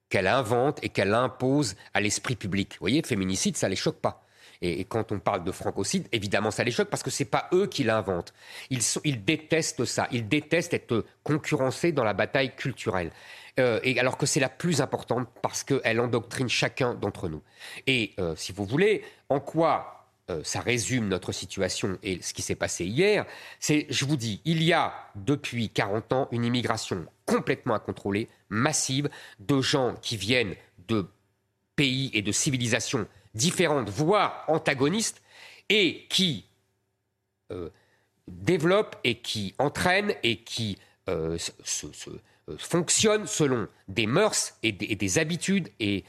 qu'elle 0.10 0.28
invente 0.28 0.80
et 0.84 0.90
qu'elle 0.90 1.14
impose 1.14 1.76
à 1.94 2.02
l'esprit 2.02 2.36
public. 2.36 2.74
Vous 2.74 2.82
voyez, 2.82 3.02
féminicide, 3.02 3.58
ça 3.58 3.70
les 3.70 3.76
choque 3.76 4.00
pas. 4.00 4.24
Et, 4.62 4.86
quand 4.86 5.12
on 5.12 5.20
parle 5.20 5.44
de 5.44 5.52
francocide, 5.52 6.08
évidemment, 6.12 6.52
ça 6.52 6.64
les 6.64 6.72
choque 6.72 6.90
parce 6.90 7.04
que 7.04 7.10
c'est 7.10 7.26
pas 7.26 7.50
eux 7.54 7.68
qui 7.68 7.84
l'inventent. 7.84 8.34
Ils, 8.70 9.26
détestent 9.26 9.86
ça. 9.86 10.08
Ils 10.12 10.28
détestent 10.28 10.74
être 10.74 11.06
concurrencés 11.24 11.92
dans 11.92 12.04
la 12.04 12.14
bataille 12.14 12.56
culturelle. 12.56 13.12
Euh, 13.60 13.80
et 13.84 14.00
alors 14.00 14.18
que 14.18 14.26
c'est 14.26 14.40
la 14.40 14.50
plus 14.50 14.82
importante 14.82 15.28
parce 15.42 15.64
qu'elle 15.64 16.00
endoctrine 16.00 16.48
chacun 16.48 16.94
d'entre 16.94 17.28
nous. 17.28 17.42
Et 17.88 18.14
euh, 18.20 18.36
si 18.36 18.52
vous 18.52 18.66
voulez, 18.66 19.04
en 19.30 19.40
quoi 19.40 20.08
euh, 20.30 20.42
ça 20.44 20.62
résume 20.62 21.08
notre 21.08 21.32
situation 21.32 21.98
et 22.04 22.22
ce 22.22 22.34
qui 22.34 22.42
s'est 22.42 22.56
passé 22.56 22.86
hier, 22.86 23.26
c'est, 23.60 23.88
je 23.90 24.06
vous 24.06 24.16
dis, 24.16 24.42
il 24.46 24.64
y 24.64 24.72
a 24.72 24.94
depuis 25.16 25.70
40 25.70 26.14
ans 26.14 26.28
une 26.32 26.46
immigration 26.46 27.06
complètement 27.26 27.74
incontrôlée, 27.74 28.30
massive, 28.50 29.10
de 29.40 29.62
gens 29.62 29.96
qui 30.02 30.18
viennent 30.18 30.56
de 30.88 31.08
pays 31.76 32.12
et 32.14 32.22
de 32.22 32.32
civilisations 32.32 33.08
différentes, 33.34 33.90
voire 33.90 34.44
antagonistes, 34.48 35.22
et 35.70 36.06
qui 36.10 36.46
euh, 37.52 37.70
développe 38.28 38.98
et 39.04 39.16
qui 39.16 39.56
entraîne 39.58 40.14
et 40.24 40.38
qui 40.38 40.78
euh, 41.10 41.38
fonctionne 42.58 43.28
selon 43.28 43.68
des 43.88 44.08
mœurs 44.08 44.54
et 44.64 44.72
des, 44.72 45.18
habitudes 45.20 45.70
et, 45.80 46.04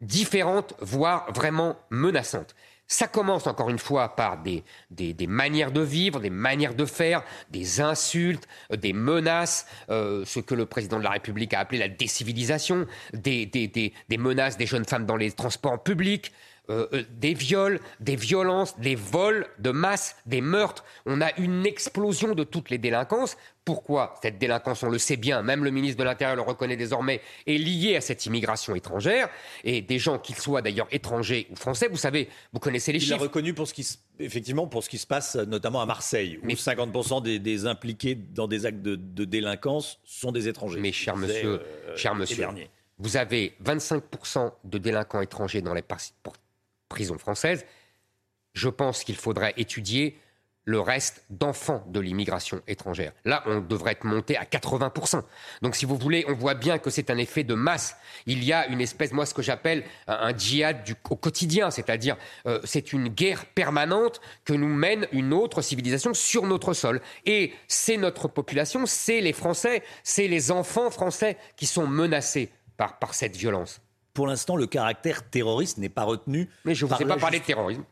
différentes, 0.00 0.74
voire 0.80 1.32
vraiment 1.32 1.78
menaçantes. 1.90 2.54
Ça 2.88 3.08
commence 3.08 3.46
encore 3.46 3.68
une 3.68 3.78
fois 3.78 4.14
par 4.14 4.42
des, 4.42 4.62
des, 4.90 5.26
manières 5.26 5.72
de 5.72 5.80
vivre, 5.80 6.20
des 6.20 6.30
manières 6.30 6.74
de 6.74 6.84
faire, 6.84 7.24
des 7.50 7.80
insultes, 7.80 8.46
euh, 8.72 8.76
des 8.76 8.92
menaces, 8.92 9.66
euh, 9.90 10.24
ce 10.24 10.38
que 10.38 10.54
le 10.54 10.66
président 10.66 10.98
de 10.98 11.04
la 11.04 11.10
République 11.10 11.52
a 11.54 11.60
appelé 11.60 11.78
la 11.78 11.88
décivilisation, 11.88 12.86
des, 13.12 13.46
des 13.46 14.18
menaces 14.18 14.56
des 14.56 14.66
jeunes 14.66 14.84
femmes 14.84 15.06
dans 15.06 15.16
les 15.16 15.32
transports 15.32 15.82
publics, 15.82 16.32
euh, 16.68 17.04
des 17.12 17.32
viols, 17.32 17.78
des 18.00 18.16
violences, 18.16 18.76
des 18.80 18.96
vols 18.96 19.46
de 19.60 19.70
masse, 19.70 20.16
des 20.26 20.40
meurtres. 20.40 20.84
On 21.06 21.20
a 21.20 21.32
une 21.38 21.64
explosion 21.64 22.34
de 22.34 22.42
toutes 22.42 22.70
les 22.70 22.78
délinquances. 22.78 23.36
Pourquoi 23.66 24.14
cette 24.22 24.38
délinquance, 24.38 24.84
on 24.84 24.88
le 24.88 24.98
sait 24.98 25.16
bien, 25.16 25.42
même 25.42 25.64
le 25.64 25.72
ministre 25.72 25.98
de 25.98 26.04
l'Intérieur 26.04 26.36
le 26.36 26.42
reconnaît 26.42 26.76
désormais, 26.76 27.20
est 27.48 27.58
liée 27.58 27.96
à 27.96 28.00
cette 28.00 28.24
immigration 28.24 28.76
étrangère 28.76 29.28
et 29.64 29.82
des 29.82 29.98
gens, 29.98 30.20
qu'ils 30.20 30.36
soient 30.36 30.62
d'ailleurs 30.62 30.86
étrangers 30.92 31.48
ou 31.50 31.56
français, 31.56 31.88
vous 31.88 31.96
savez, 31.96 32.28
vous 32.52 32.60
connaissez 32.60 32.92
les 32.92 33.00
chiffres. 33.00 33.16
Il 33.16 33.20
a 33.20 33.22
reconnu 33.22 33.54
pour 33.54 33.66
ce 33.66 33.74
qui, 33.74 33.84
effectivement 34.20 34.68
pour 34.68 34.84
ce 34.84 34.88
qui 34.88 34.98
se 34.98 35.06
passe 35.06 35.34
notamment 35.34 35.80
à 35.80 35.86
Marseille, 35.86 36.38
où 36.44 36.46
50% 36.46 37.40
des, 37.40 37.66
impliqués 37.66 38.14
dans 38.14 38.46
des 38.46 38.66
actes 38.66 38.82
de, 38.82 39.24
délinquance 39.24 39.98
sont 40.04 40.30
des 40.30 40.46
étrangers. 40.46 40.78
Mais 40.78 40.92
cher 40.92 41.16
monsieur, 41.16 41.60
euh, 41.60 41.96
cher 41.96 42.14
monsieur, 42.14 42.46
vous 42.98 43.16
avez 43.16 43.56
25% 43.64 44.52
de 44.62 44.78
délinquants 44.78 45.20
étrangers 45.20 45.60
dans 45.60 45.74
les 45.74 45.82
prison 46.88 47.18
française, 47.18 47.66
je 48.52 48.68
pense 48.68 49.02
qu'il 49.02 49.16
faudrait 49.16 49.54
étudier 49.56 50.16
le 50.66 50.80
reste 50.80 51.24
d'enfants 51.30 51.84
de 51.88 52.00
l'immigration 52.00 52.60
étrangère. 52.66 53.12
Là, 53.24 53.42
on 53.46 53.60
devrait 53.60 53.92
être 53.92 54.04
monté 54.04 54.36
à 54.36 54.44
80%. 54.44 55.22
Donc, 55.62 55.76
si 55.76 55.86
vous 55.86 55.96
voulez, 55.96 56.24
on 56.28 56.34
voit 56.34 56.54
bien 56.54 56.78
que 56.78 56.90
c'est 56.90 57.08
un 57.08 57.16
effet 57.16 57.44
de 57.44 57.54
masse. 57.54 57.96
Il 58.26 58.42
y 58.42 58.52
a 58.52 58.66
une 58.66 58.80
espèce, 58.80 59.12
moi, 59.12 59.26
ce 59.26 59.32
que 59.32 59.42
j'appelle 59.42 59.84
un, 60.08 60.36
djihad 60.36 60.82
du, 60.82 60.94
au 61.08 61.14
quotidien, 61.14 61.70
c'est-à-dire 61.70 62.16
euh, 62.46 62.60
c'est 62.64 62.92
une 62.92 63.08
guerre 63.08 63.46
permanente 63.46 64.20
que 64.44 64.52
nous 64.52 64.68
mène 64.68 65.06
une 65.12 65.32
autre 65.32 65.62
civilisation 65.62 66.12
sur 66.14 66.44
notre 66.46 66.74
sol. 66.74 67.00
Et 67.24 67.54
c'est 67.68 67.96
notre 67.96 68.26
population, 68.26 68.86
c'est 68.86 69.20
les 69.20 69.32
Français, 69.32 69.84
c'est 70.02 70.26
les 70.26 70.50
enfants 70.50 70.90
français 70.90 71.38
qui 71.56 71.66
sont 71.66 71.86
menacés 71.86 72.50
par, 72.76 72.98
par 72.98 73.14
cette 73.14 73.36
violence 73.36 73.80
pour 74.14 74.26
l'instant, 74.26 74.56
le 74.56 74.66
caractère 74.66 75.28
terroriste 75.28 75.76
n'est 75.76 75.90
pas 75.90 76.04
retenu. 76.04 76.48
Mais 76.64 76.74
je 76.74 76.86
ne 76.86 76.90
vous 76.90 77.02
ai 77.02 77.04
pas 77.04 77.18
parlé 77.18 77.38
de 77.38 77.44
terrorisme. 77.44 77.84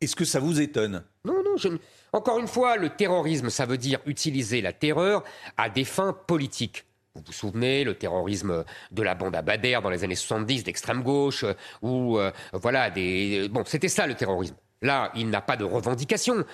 Est-ce 0.00 0.16
que 0.16 0.24
ça 0.24 0.40
vous 0.40 0.60
étonne? 0.60 1.04
Non, 1.24 1.42
non. 1.44 1.56
Je... 1.56 1.68
Encore 2.12 2.38
une 2.38 2.48
fois, 2.48 2.76
le 2.76 2.90
terrorisme, 2.90 3.50
ça 3.50 3.66
veut 3.66 3.78
dire 3.78 4.00
utiliser 4.06 4.60
la 4.60 4.72
terreur 4.72 5.24
à 5.56 5.68
des 5.68 5.84
fins 5.84 6.12
politiques. 6.12 6.84
Vous 7.14 7.22
vous 7.26 7.32
souvenez, 7.32 7.84
le 7.84 7.94
terrorisme 7.94 8.64
de 8.92 9.02
la 9.02 9.14
bande 9.14 9.34
à 9.34 9.42
Bader 9.42 9.80
dans 9.82 9.90
les 9.90 10.04
années 10.04 10.14
70, 10.14 10.64
d'extrême 10.64 11.02
gauche, 11.02 11.44
ou 11.82 12.18
euh, 12.18 12.30
voilà, 12.52 12.90
des... 12.90 13.48
bon, 13.48 13.64
c'était 13.66 13.88
ça 13.88 14.06
le 14.06 14.14
terrorisme. 14.14 14.54
Là, 14.80 15.10
il 15.16 15.28
n'a 15.28 15.40
pas 15.40 15.56
de 15.56 15.64
revendication. 15.64 16.44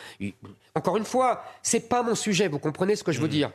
Encore 0.75 0.97
une 0.97 1.05
fois, 1.05 1.45
c'est 1.63 1.89
pas 1.89 2.03
mon 2.03 2.15
sujet. 2.15 2.49
Vous 2.49 2.59
comprenez 2.59 2.97
ce 2.97 3.05
que 3.05 3.13
je 3.13 3.21
veux 3.21 3.27
mm. 3.27 3.31
dire 3.31 3.53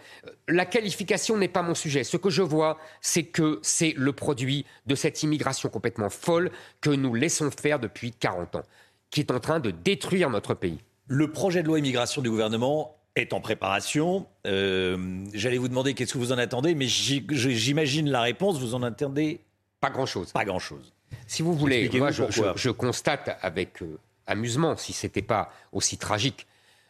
La 0.47 0.65
qualification 0.65 1.37
n'est 1.37 1.47
pas 1.47 1.63
mon 1.63 1.73
sujet. 1.73 2.03
Ce 2.03 2.17
que 2.17 2.29
je 2.29 2.43
vois, 2.43 2.77
c'est 3.01 3.23
que 3.23 3.59
c'est 3.63 3.93
le 3.97 4.13
produit 4.13 4.65
de 4.85 4.93
cette 4.93 5.23
immigration 5.23 5.69
complètement 5.69 6.09
folle 6.09 6.51
que 6.81 6.91
nous 6.91 7.15
laissons 7.15 7.49
faire 7.49 7.79
depuis 7.79 8.11
40 8.11 8.57
ans, 8.57 8.63
qui 9.09 9.21
est 9.21 9.31
en 9.31 9.39
train 9.39 9.59
de 9.59 9.71
détruire 9.71 10.29
notre 10.29 10.53
pays. 10.53 10.79
Le 11.11 11.31
projet 11.31 11.63
de 11.63 11.67
loi 11.67 11.79
immigration 11.79 12.21
du 12.21 12.29
gouvernement 12.29 12.95
est 13.15 13.33
en 13.33 13.41
préparation. 13.41 14.27
Euh, 14.45 15.25
j'allais 15.33 15.57
vous 15.57 15.67
demander 15.67 15.95
qu'est-ce 15.95 16.13
que 16.13 16.19
vous 16.19 16.31
en 16.31 16.37
attendez, 16.37 16.75
mais 16.75 16.85
j'imagine 16.87 18.11
la 18.11 18.21
réponse. 18.21 18.59
Vous 18.59 18.75
en 18.75 18.83
attendez 18.83 19.41
Pas 19.81 19.89
grand-chose. 19.89 20.31
Pas 20.31 20.45
grand-chose. 20.45 20.93
Si 21.25 21.41
vous 21.41 21.53
voulez, 21.53 21.89
moi, 21.95 22.11
je, 22.11 22.69
constate 22.69 23.39
avec 23.41 23.81
euh, 23.81 23.97
amusement, 24.27 24.77
si 24.77 24.93
ce 24.93 25.07
n'était 25.07 25.23
pas 25.23 25.51
aussi 25.71 25.97
tragique. 25.97 26.45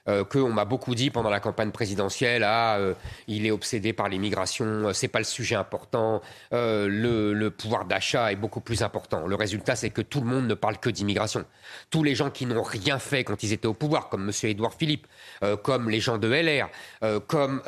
Euh, 0.10 0.24
qu'on 0.24 0.50
m'a 0.50 0.66
beaucoup 0.66 0.96
dit 0.96 1.12
pendant 1.12 1.30
la 1.30 1.40
campagne 1.40 1.72
présidentielle, 1.72 2.44
ah, 2.44 2.78
euh, 2.78 2.94
il 3.28 3.46
est 3.46 3.52
obsédé 3.52 3.94
par 3.94 4.10
l'immigration, 4.10 4.66
euh, 4.66 4.94
c'est 4.94 5.08
pas 5.08 5.20
le 5.20 5.26
sujet 5.26 5.56
important, 5.56 6.22
le, 6.52 7.50
pouvoir 7.50 7.86
d'achat 7.86 8.32
est 8.32 8.36
beaucoup 8.36 8.62
plus 8.62 8.82
important. 8.82 9.28
Le 9.28 9.36
résultat, 9.36 9.76
c'est 9.76 9.90
que 9.90 10.02
tout 10.02 10.22
le 10.22 10.26
monde 10.26 10.48
ne 10.48 10.54
parle 10.54 10.78
que 10.78 10.90
d'immigration. 10.90 11.46
Tous 11.90 12.04
les 12.04 12.16
gens 12.16 12.30
qui 12.30 12.46
n'ont 12.46 12.64
rien 12.64 13.00
fait 13.00 13.24
quand 13.24 13.44
ils 13.44 13.54
étaient 13.54 13.68
au 13.68 13.74
pouvoir, 13.74 14.10
comme 14.10 14.30
M. 14.30 14.50
Édouard 14.50 14.74
Philippe, 14.74 15.08
comme 15.64 15.90
les 15.90 16.00
gens 16.00 16.18
de 16.18 16.28
LR, 16.28 16.70
comme 17.28 17.62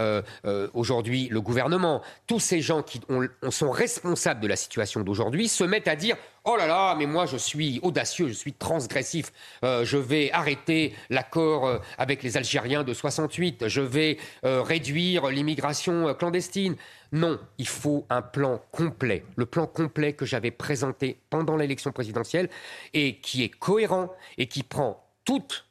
aujourd'hui 0.73 1.29
le 1.29 1.41
gouvernement, 1.41 2.01
tous 2.27 2.39
ces 2.39 2.61
gens 2.61 2.83
qui 2.83 3.01
sont 3.49 3.71
responsables 3.71 4.39
de 4.39 4.47
la 4.47 4.55
situation 4.55 5.01
d'aujourd'hui 5.01 5.47
se 5.47 5.63
mettent 5.63 5.87
à 5.87 5.95
dire 5.95 6.15
Oh 6.43 6.55
là 6.57 6.65
là, 6.65 6.95
mais 6.95 7.05
moi 7.05 7.27
je 7.27 7.37
suis 7.37 7.79
audacieux, 7.83 8.27
je 8.27 8.33
suis 8.33 8.53
transgressif. 8.53 9.31
Euh, 9.63 9.85
je 9.85 9.97
vais 9.97 10.31
arrêter 10.31 10.95
l'accord 11.11 11.67
euh, 11.67 11.77
avec 11.99 12.23
les 12.23 12.35
Algériens 12.35 12.83
de 12.83 12.95
68. 12.95 13.67
Je 13.67 13.81
vais 13.81 14.17
euh, 14.43 14.63
réduire 14.63 15.27
l'immigration 15.27 16.11
clandestine. 16.15 16.77
Non, 17.11 17.39
il 17.59 17.67
faut 17.67 18.07
un 18.09 18.23
plan 18.23 18.59
complet. 18.71 19.23
Le 19.35 19.45
plan 19.45 19.67
complet 19.67 20.13
que 20.13 20.25
j'avais 20.25 20.49
présenté 20.49 21.19
pendant 21.29 21.57
l'élection 21.57 21.91
présidentielle 21.91 22.49
et 22.95 23.17
qui 23.17 23.43
est 23.43 23.49
cohérent 23.49 24.09
et 24.39 24.47
qui 24.47 24.63
prend 24.63 25.05
toutes 25.25 25.67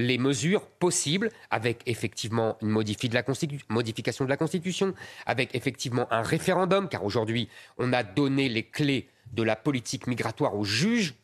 les 0.00 0.18
mesures 0.18 0.66
possibles, 0.66 1.30
avec 1.50 1.82
effectivement 1.86 2.56
une 2.62 2.68
modification 2.68 4.24
de 4.24 4.30
la 4.30 4.36
Constitution, 4.36 4.94
avec 5.26 5.54
effectivement 5.54 6.06
un 6.12 6.22
référendum, 6.22 6.88
car 6.88 7.04
aujourd'hui, 7.04 7.48
on 7.78 7.92
a 7.92 8.02
donné 8.02 8.48
les 8.48 8.64
clés 8.64 9.08
de 9.32 9.42
la 9.42 9.56
politique 9.56 10.06
migratoire 10.06 10.56
aux 10.56 10.64
juges, 10.64 11.14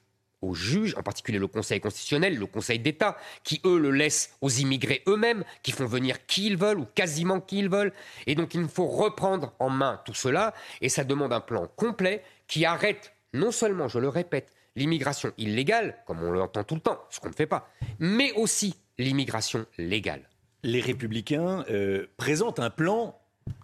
aux 0.42 0.54
juges, 0.54 0.95
en 0.97 1.02
particulier 1.02 1.38
le 1.38 1.47
Conseil 1.47 1.80
constitutionnel, 1.80 2.37
le 2.37 2.47
Conseil 2.47 2.78
d'État, 2.78 3.16
qui 3.42 3.61
eux 3.64 3.78
le 3.78 3.90
laissent 3.90 4.37
aux 4.40 4.50
immigrés 4.50 5.02
eux-mêmes, 5.09 5.45
qui 5.62 5.73
font 5.73 5.87
venir 5.87 6.26
qui 6.26 6.47
ils 6.47 6.56
veulent 6.56 6.78
ou 6.78 6.87
quasiment 6.95 7.40
qui 7.40 7.59
ils 7.59 7.68
veulent. 7.68 7.92
Et 8.26 8.35
donc 8.35 8.54
il 8.54 8.68
faut 8.68 8.87
reprendre 8.87 9.54
en 9.59 9.71
main 9.71 10.00
tout 10.04 10.14
cela, 10.14 10.54
et 10.80 10.88
ça 10.88 11.04
demande 11.04 11.33
un 11.33 11.40
plan 11.40 11.66
complet 11.76 12.23
qui 12.47 12.64
arrête 12.64 13.12
non 13.33 13.50
seulement, 13.50 13.88
je 13.88 13.99
le 13.99 14.09
répète, 14.09 14.52
l'immigration 14.76 15.33
illégale, 15.38 15.97
comme 16.06 16.23
on 16.23 16.30
l'entend 16.30 16.64
tout 16.64 16.76
le 16.76 16.80
temps, 16.80 17.00
ce 17.11 17.18
qu'on 17.18 17.30
ne 17.30 17.35
fait 17.35 17.47
pas, 17.47 17.68
mais 17.99 18.33
aussi 18.33 18.76
l'immigration 18.99 19.66
légale. 19.78 20.28
Les 20.62 20.80
républicains 20.80 21.64
euh, 21.71 22.06
présentent 22.16 22.61
un 22.61 22.71
plan 22.71 23.18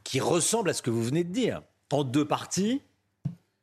qui 0.04 0.20
ressemble 0.20 0.70
à 0.70 0.72
ce 0.72 0.82
que 0.82 0.90
vous 0.90 1.04
venez 1.04 1.24
de 1.24 1.32
dire, 1.32 1.62
en 1.90 2.04
deux 2.04 2.24
parties 2.24 2.82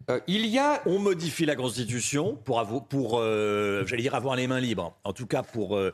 euh, 0.10 0.20
il 0.28 0.48
y 0.48 0.58
a, 0.58 0.82
on 0.86 0.98
modifie 0.98 1.46
la 1.46 1.56
Constitution 1.56 2.36
pour, 2.36 2.60
avoir, 2.60 2.86
pour 2.86 3.20
euh, 3.20 3.86
j'allais 3.86 4.02
dire, 4.02 4.16
avoir 4.16 4.36
les 4.36 4.48
mains 4.48 4.60
libres. 4.60 4.98
En 5.04 5.14
tout 5.14 5.28
cas, 5.28 5.44
pour 5.44 5.78
euh, 5.78 5.92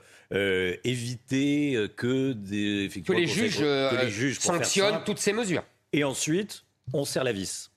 éviter 0.84 1.88
que, 1.98 2.32
des, 2.32 2.90
que 3.06 3.12
les, 3.12 3.28
juges, 3.28 3.60
les 3.62 4.10
juges 4.10 4.40
sanctionnent 4.40 5.04
toutes 5.06 5.20
ces 5.20 5.34
mesures. 5.34 5.64
Et 5.92 6.04
ensuite, 6.04 6.64
on 6.94 7.04
serre 7.04 7.26
la 7.26 7.34
vis. 7.34 7.72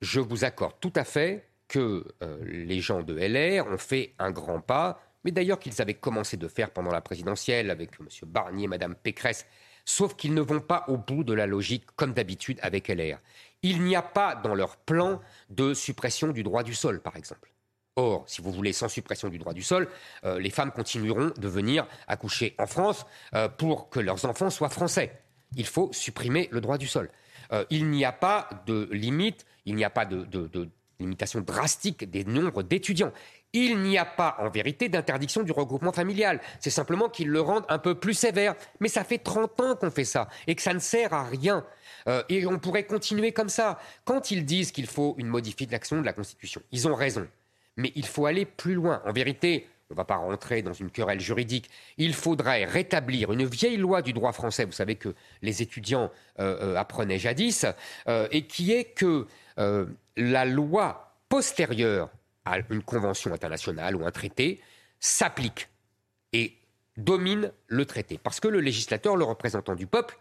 Je 0.00 0.20
vous 0.20 0.44
accorde 0.44 0.74
tout 0.80 0.92
à 0.94 1.04
fait 1.04 1.48
que 1.68 2.04
les 2.42 2.80
gens 2.80 3.02
de 3.02 3.14
LR 3.14 3.66
ont 3.66 3.78
fait 3.78 4.14
un 4.18 4.30
grand 4.30 4.60
pas, 4.60 5.00
mais 5.24 5.30
d'ailleurs 5.30 5.58
qu'ils 5.58 5.80
avaient 5.80 5.94
commencé 5.94 6.36
de 6.36 6.48
faire 6.48 6.70
pendant 6.70 6.90
la 6.90 7.00
présidentielle 7.00 7.70
avec 7.70 7.90
M. 7.98 8.06
Barnier, 8.26 8.68
Mme 8.68 8.94
Pécresse, 8.94 9.46
sauf 9.84 10.14
qu'ils 10.14 10.34
ne 10.34 10.40
vont 10.40 10.60
pas 10.60 10.84
au 10.88 10.96
bout 10.96 11.24
de 11.24 11.32
la 11.32 11.46
logique 11.46 11.84
comme 11.96 12.12
d'habitude 12.12 12.58
avec 12.62 12.88
LR. 12.88 13.18
Il 13.62 13.82
n'y 13.82 13.96
a 13.96 14.02
pas 14.02 14.34
dans 14.34 14.54
leur 14.54 14.76
plan 14.76 15.20
de 15.50 15.74
suppression 15.74 16.28
du 16.28 16.42
droit 16.42 16.62
du 16.62 16.74
sol, 16.74 17.00
par 17.00 17.16
exemple. 17.16 17.50
Or, 17.96 18.24
si 18.26 18.42
vous 18.42 18.50
voulez, 18.50 18.72
sans 18.72 18.88
suppression 18.88 19.28
du 19.28 19.38
droit 19.38 19.54
du 19.54 19.62
sol, 19.62 19.88
euh, 20.24 20.40
les 20.40 20.50
femmes 20.50 20.72
continueront 20.72 21.32
de 21.36 21.48
venir 21.48 21.86
accoucher 22.08 22.54
en 22.58 22.66
France 22.66 23.06
euh, 23.34 23.48
pour 23.48 23.88
que 23.88 24.00
leurs 24.00 24.24
enfants 24.24 24.50
soient 24.50 24.68
français. 24.68 25.20
Il 25.56 25.66
faut 25.66 25.92
supprimer 25.92 26.48
le 26.50 26.60
droit 26.60 26.76
du 26.76 26.88
sol. 26.88 27.08
Euh, 27.52 27.64
il 27.70 27.88
n'y 27.90 28.04
a 28.04 28.10
pas 28.10 28.48
de 28.66 28.88
limite, 28.90 29.46
il 29.64 29.76
n'y 29.76 29.84
a 29.84 29.90
pas 29.90 30.06
de, 30.06 30.24
de 30.24 30.68
limitation 31.04 31.40
drastique 31.40 32.10
des 32.10 32.24
nombres 32.24 32.62
d'étudiants. 32.62 33.12
Il 33.52 33.78
n'y 33.78 33.98
a 33.98 34.04
pas, 34.04 34.36
en 34.40 34.50
vérité, 34.50 34.88
d'interdiction 34.88 35.42
du 35.42 35.52
regroupement 35.52 35.92
familial. 35.92 36.40
C'est 36.58 36.70
simplement 36.70 37.08
qu'ils 37.08 37.28
le 37.28 37.40
rendent 37.40 37.66
un 37.68 37.78
peu 37.78 37.94
plus 37.94 38.14
sévère. 38.14 38.56
Mais 38.80 38.88
ça 38.88 39.04
fait 39.04 39.18
30 39.18 39.60
ans 39.60 39.76
qu'on 39.76 39.90
fait 39.90 40.04
ça 40.04 40.28
et 40.46 40.56
que 40.56 40.62
ça 40.62 40.74
ne 40.74 40.80
sert 40.80 41.14
à 41.14 41.24
rien. 41.24 41.64
Euh, 42.08 42.22
et 42.28 42.46
on 42.46 42.58
pourrait 42.58 42.84
continuer 42.84 43.32
comme 43.32 43.48
ça. 43.48 43.78
Quand 44.04 44.30
ils 44.30 44.44
disent 44.44 44.72
qu'il 44.72 44.86
faut 44.86 45.14
une 45.18 45.28
modification 45.28 46.00
de 46.00 46.06
la 46.06 46.12
Constitution, 46.12 46.62
ils 46.72 46.88
ont 46.88 46.94
raison. 46.94 47.28
Mais 47.76 47.92
il 47.94 48.06
faut 48.06 48.26
aller 48.26 48.44
plus 48.44 48.74
loin. 48.74 49.02
En 49.06 49.12
vérité, 49.12 49.68
on 49.94 49.96
ne 49.96 50.00
va 50.00 50.04
pas 50.04 50.16
rentrer 50.16 50.62
dans 50.62 50.72
une 50.72 50.90
querelle 50.90 51.20
juridique. 51.20 51.70
Il 51.96 52.14
faudrait 52.14 52.64
rétablir 52.64 53.32
une 53.32 53.44
vieille 53.44 53.76
loi 53.76 54.02
du 54.02 54.12
droit 54.12 54.32
français, 54.32 54.64
vous 54.64 54.72
savez 54.72 54.96
que 54.96 55.14
les 55.40 55.62
étudiants 55.62 56.10
euh, 56.40 56.74
euh, 56.74 56.76
apprenaient 56.76 57.18
jadis, 57.18 57.64
et 58.30 58.46
qui 58.46 58.72
est 58.72 58.84
que 58.84 59.26
la 60.16 60.44
loi 60.44 61.14
postérieure 61.28 62.10
à 62.44 62.58
une 62.70 62.82
convention 62.82 63.32
internationale 63.32 63.96
ou 63.96 64.04
un 64.04 64.10
traité 64.10 64.60
s'applique 65.00 65.68
et 66.32 66.56
domine 66.96 67.52
le 67.66 67.86
traité. 67.86 68.18
Parce 68.18 68.40
que 68.40 68.48
le 68.48 68.60
législateur, 68.60 69.16
le 69.16 69.24
représentant 69.24 69.74
du 69.74 69.86
peuple, 69.86 70.18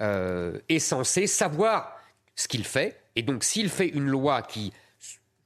euh, 0.00 0.58
est 0.68 0.78
censé 0.78 1.26
savoir 1.26 1.96
ce 2.34 2.48
qu'il 2.48 2.64
fait. 2.64 3.00
Et 3.14 3.22
donc, 3.22 3.44
s'il 3.44 3.68
fait 3.68 3.88
une 3.88 4.06
loi 4.06 4.42
qui 4.42 4.72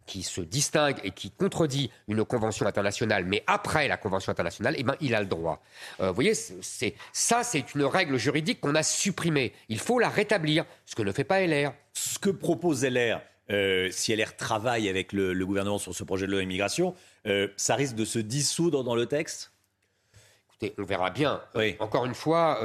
qui 0.07 0.23
se 0.23 0.41
distingue 0.41 0.99
et 1.03 1.11
qui 1.11 1.31
contredit 1.31 1.91
une 2.09 2.25
convention 2.25 2.67
internationale, 2.67 3.25
mais 3.27 3.43
après 3.47 3.89
la 3.89 3.97
convention 3.97 4.31
internationale, 4.31 4.75
eh 4.79 4.83
ben, 4.85 4.95
il 5.01 5.15
a 5.15 5.21
le 5.21 5.27
droit. 5.27 5.61
Euh, 6.01 6.09
vous 6.09 6.15
voyez, 6.15 6.35
c'est, 6.35 6.95
ça, 7.13 7.43
c'est 7.43 7.75
une 7.75 7.85
règle 7.85 8.17
juridique 8.17 8.61
qu'on 8.61 8.75
a 8.75 8.83
supprimée. 8.83 9.53
Il 9.69 9.79
faut 9.79 9.99
la 9.99 10.09
rétablir, 10.09 10.65
ce 10.87 10.95
que 10.95 11.03
ne 11.03 11.13
fait 11.13 11.25
pas 11.25 11.45
LR. 11.45 11.73
Ce 11.93 12.19
que 12.19 12.31
propose 12.31 12.85
LR, 12.85 13.21
euh, 13.51 13.89
si 13.91 14.15
LR 14.15 14.37
travaille 14.37 14.89
avec 14.89 15.13
le, 15.13 15.35
gouvernement 15.45 15.79
sur 15.79 15.95
ce 15.95 16.05
projet 16.05 16.27
de 16.27 16.33
loi 16.33 16.43
immigration, 16.43 16.95
euh, 17.27 17.49
ça 17.57 17.75
risque 17.75 17.97
de 17.97 18.05
se 18.05 18.19
dissoudre 18.19 18.85
dans 18.85 18.95
le 18.95 19.07
texte? 19.07 19.53
Écoutez, 20.49 20.75
on 20.79 20.85
verra 20.85 21.11
bien. 21.11 21.43
Encore 21.81 22.07
une 22.07 22.15
fois, 22.15 22.63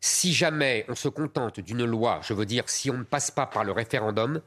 si 0.00 0.32
jamais 0.32 0.84
on 0.88 0.94
se 0.94 1.08
contente 1.08 1.58
d'une 1.58 1.84
loi, 1.84 2.20
je 2.22 2.34
veux 2.34 2.46
dire, 2.46 2.68
si 2.68 2.88
on 2.88 2.98
ne 2.98 3.02
passe 3.02 3.32
pas 3.32 3.46
par 3.46 3.64
le 3.64 3.72
référendum, 3.72 4.40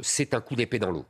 c'est 0.00 0.32
un 0.32 0.40
coup 0.40 0.56
d'épée 0.56 0.78
dans 0.78 0.90
l'eau 0.90 1.04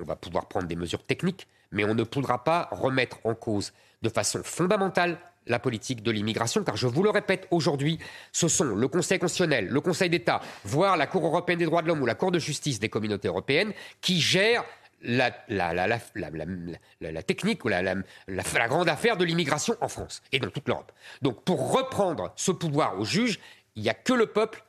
on 0.00 0.04
va 0.04 0.16
pouvoir 0.16 0.46
prendre 0.46 0.66
des 0.66 0.76
mesures 0.76 1.04
techniques, 1.04 1.46
mais 1.70 1.84
on 1.84 1.94
ne 1.94 2.04
pourra 2.04 2.42
pas 2.44 2.68
remettre 2.72 3.18
en 3.24 3.34
cause 3.34 3.72
de 4.02 4.08
façon 4.08 4.42
fondamentale 4.42 5.18
la 5.46 5.58
politique 5.58 6.02
de 6.02 6.10
l'immigration, 6.10 6.62
car 6.64 6.76
je 6.76 6.86
vous 6.86 7.02
le 7.02 7.10
répète 7.10 7.46
aujourd'hui, 7.50 7.98
ce 8.32 8.48
sont 8.48 8.76
le 8.76 8.88
Conseil 8.88 9.18
constitutionnel, 9.18 9.68
le 9.68 9.80
Conseil 9.80 10.10
d'État, 10.10 10.40
voire 10.64 10.96
la 10.96 11.06
Cour 11.06 11.24
européenne 11.24 11.58
des 11.58 11.64
droits 11.64 11.82
de 11.82 11.88
l'homme 11.88 12.02
ou 12.02 12.06
la 12.06 12.14
Cour 12.14 12.30
de 12.30 12.38
justice 12.38 12.78
des 12.78 12.88
communautés 12.88 13.28
européennes 13.28 13.72
qui 14.00 14.20
gèrent 14.20 14.64
la, 15.02 15.30
technique 17.22 17.64
ou 17.64 17.68
la, 17.68 17.94
grande 18.68 18.88
affaire 18.88 19.16
de 19.16 19.24
l'immigration 19.24 19.74
en 19.80 19.88
France 19.88 20.22
et 20.30 20.38
dans 20.38 20.50
toute 20.50 20.68
l'Europe. 20.68 20.92
Donc 21.22 21.42
pour 21.42 21.72
reprendre 21.72 22.32
ce 22.36 22.52
pouvoir 22.52 22.98
aux 22.98 23.04
juges, 23.04 23.40
il 23.76 23.82
n'y 23.82 23.88
a 23.88 23.94
que 23.94 24.12
le 24.12 24.26
peuple 24.26 24.62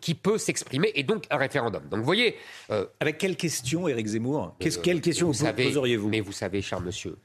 qui, 0.00 0.14
peut 0.14 0.38
s'exprimer 0.38 0.92
et 0.94 1.02
donc 1.02 1.24
un 1.30 1.36
référendum. 1.36 1.82
Donc 1.88 2.00
vous 2.00 2.04
voyez. 2.04 2.36
Euh, 2.70 2.86
Avec 3.00 3.18
quelle 3.18 3.36
question, 3.36 3.88
Éric 3.88 4.06
Zemmour? 4.06 4.54
Quelle 4.60 5.00
question 5.00 5.30
questions 5.30 5.30
vous, 5.32 5.52
poseriez-vous? 5.52 6.08
Mais 6.08 6.20
vous 6.20 6.32
savez, 6.32 6.62
cher 6.62 6.80
monsieur, 6.80 7.18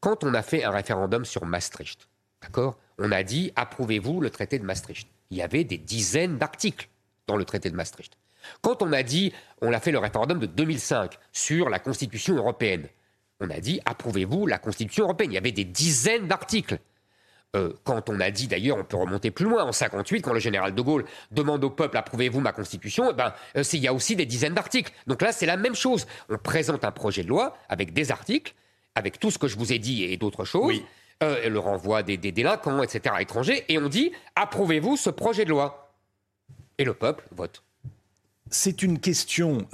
quand 0.00 0.22
on 0.22 0.34
a 0.34 0.42
fait 0.42 0.64
un 0.64 0.70
référendum 0.70 1.24
sur 1.24 1.46
Maastricht, 1.46 2.08
d'accord 2.42 2.76
On 2.98 3.10
a 3.10 3.22
dit 3.22 3.52
approuvez-vous 3.56 4.20
le 4.20 4.30
traité 4.30 4.58
de 4.58 4.64
Maastricht? 4.64 5.08
Il 5.30 5.38
y 5.38 5.42
avait 5.42 5.64
des 5.64 5.78
dizaines 5.78 6.36
d'articles 6.36 6.88
dans 7.26 7.36
le 7.36 7.44
traité 7.44 7.70
de 7.70 7.76
Maastricht. 7.76 8.16
Quand 8.60 8.82
on 8.82 8.92
a 8.92 9.02
dit, 9.02 9.32
on 9.60 9.72
a 9.72 9.80
fait 9.80 9.90
le 9.90 9.98
référendum 9.98 10.38
de 10.38 10.46
2005 10.46 11.18
sur 11.32 11.68
la 11.68 11.78
Constitution 11.78 12.36
européenne, 12.36 12.86
on 13.40 13.50
a 13.50 13.60
dit 13.60 13.80
approuvez-vous 13.84 14.46
la 14.46 14.58
Constitution 14.58 15.04
européenne? 15.04 15.32
Il 15.32 15.34
y 15.34 15.38
avait 15.38 15.52
des 15.52 15.64
dizaines 15.64 16.28
d'articles. 16.28 16.78
Euh, 17.56 17.72
quand 17.84 18.10
on 18.10 18.20
a 18.20 18.30
dit, 18.30 18.46
d'ailleurs, 18.46 18.76
on 18.76 18.84
peut 18.84 18.98
remonter 18.98 19.30
plus 19.30 19.46
loin, 19.46 19.64
en 19.64 19.72
58, 19.72 20.20
quand 20.20 20.34
le 20.34 20.38
général 20.38 20.74
de 20.74 20.82
Gaulle 20.82 21.04
demande 21.30 21.64
au 21.64 21.70
peuple, 21.70 21.96
approuvez-vous 21.96 22.40
ma 22.40 22.52
constitution, 22.52 23.08
eh 23.10 23.14
ben, 23.14 23.32
euh, 23.56 23.62
il 23.72 23.80
y 23.80 23.88
a 23.88 23.94
aussi 23.94 24.16
des 24.16 24.26
dizaines 24.26 24.52
d'articles. 24.52 24.92
Donc 25.06 25.22
là, 25.22 25.32
c'est 25.32 25.46
la 25.46 25.56
même 25.56 25.74
chose. 25.74 26.06
On 26.28 26.36
présente 26.36 26.84
un 26.84 26.90
projet 26.90 27.22
de 27.22 27.28
loi 27.28 27.56
avec 27.70 27.94
des 27.94 28.12
articles, 28.12 28.54
avec 28.94 29.18
tout 29.18 29.30
ce 29.30 29.38
que 29.38 29.48
je 29.48 29.56
vous 29.56 29.72
ai 29.72 29.78
dit 29.78 30.04
et 30.04 30.18
d'autres 30.18 30.44
choses, 30.44 30.82
euh, 31.22 31.48
le 31.48 31.58
renvoi 31.58 32.02
des, 32.02 32.18
des, 32.18 32.32
délinquants, 32.32 32.82
etc., 32.82 33.14
étrangers, 33.20 33.64
et 33.68 33.78
on 33.78 33.88
dit, 33.88 34.12
approuvez-vous 34.36 34.98
ce 34.98 35.08
projet 35.08 35.46
de 35.46 35.50
loi. 35.50 35.94
Et 36.76 36.84
le 36.84 36.92
peuple 36.92 37.24
vote. 37.32 37.62
C'est 38.50 38.82
une 38.82 38.98
question 39.00 39.66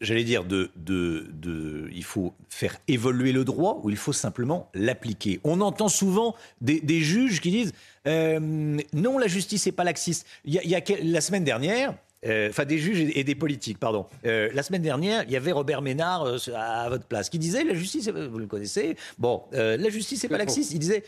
j'allais 0.00 0.24
dire, 0.24 0.44
de, 0.44 0.70
de, 0.76 1.88
il 1.92 2.04
faut 2.04 2.34
faire 2.48 2.76
évoluer 2.88 3.32
le 3.32 3.44
droit 3.44 3.80
ou 3.82 3.90
il 3.90 3.96
faut 3.96 4.12
simplement 4.12 4.70
l'appliquer. 4.74 5.40
On 5.44 5.60
entend 5.60 5.88
souvent 5.88 6.34
des, 6.60 7.00
juges 7.00 7.40
qui 7.40 7.50
disent 7.50 7.72
euh, 8.06 8.78
non, 8.92 9.18
la 9.18 9.26
justice 9.26 9.66
n'est 9.66 9.72
pas 9.72 9.84
laxiste. 9.84 10.26
Il 10.44 10.54
y 10.54 10.74
a, 10.74 10.80
la 11.02 11.20
semaine 11.20 11.44
dernière, 11.44 11.94
euh, 12.26 12.50
enfin 12.50 12.64
des 12.64 12.78
juges 12.78 13.10
et 13.14 13.24
des 13.24 13.34
politiques, 13.34 13.78
pardon. 13.78 14.06
Euh, 14.26 14.50
la 14.52 14.62
semaine 14.62 14.82
dernière, 14.82 15.24
il 15.24 15.30
y 15.30 15.36
avait 15.36 15.52
Robert 15.52 15.80
Ménard 15.80 16.26
à, 16.54 16.88
votre 16.88 17.04
place 17.04 17.30
qui 17.30 17.38
disait 17.38 17.64
la 17.64 17.74
justice, 17.74 18.08
vous 18.08 18.38
le 18.38 18.46
connaissez, 18.46 18.96
bon, 19.18 19.44
la 19.52 19.88
justice 19.88 20.22
n'est 20.22 20.28
pas 20.28 20.38
laxiste. 20.38 20.72
Il 20.72 20.78
disait 20.78 21.04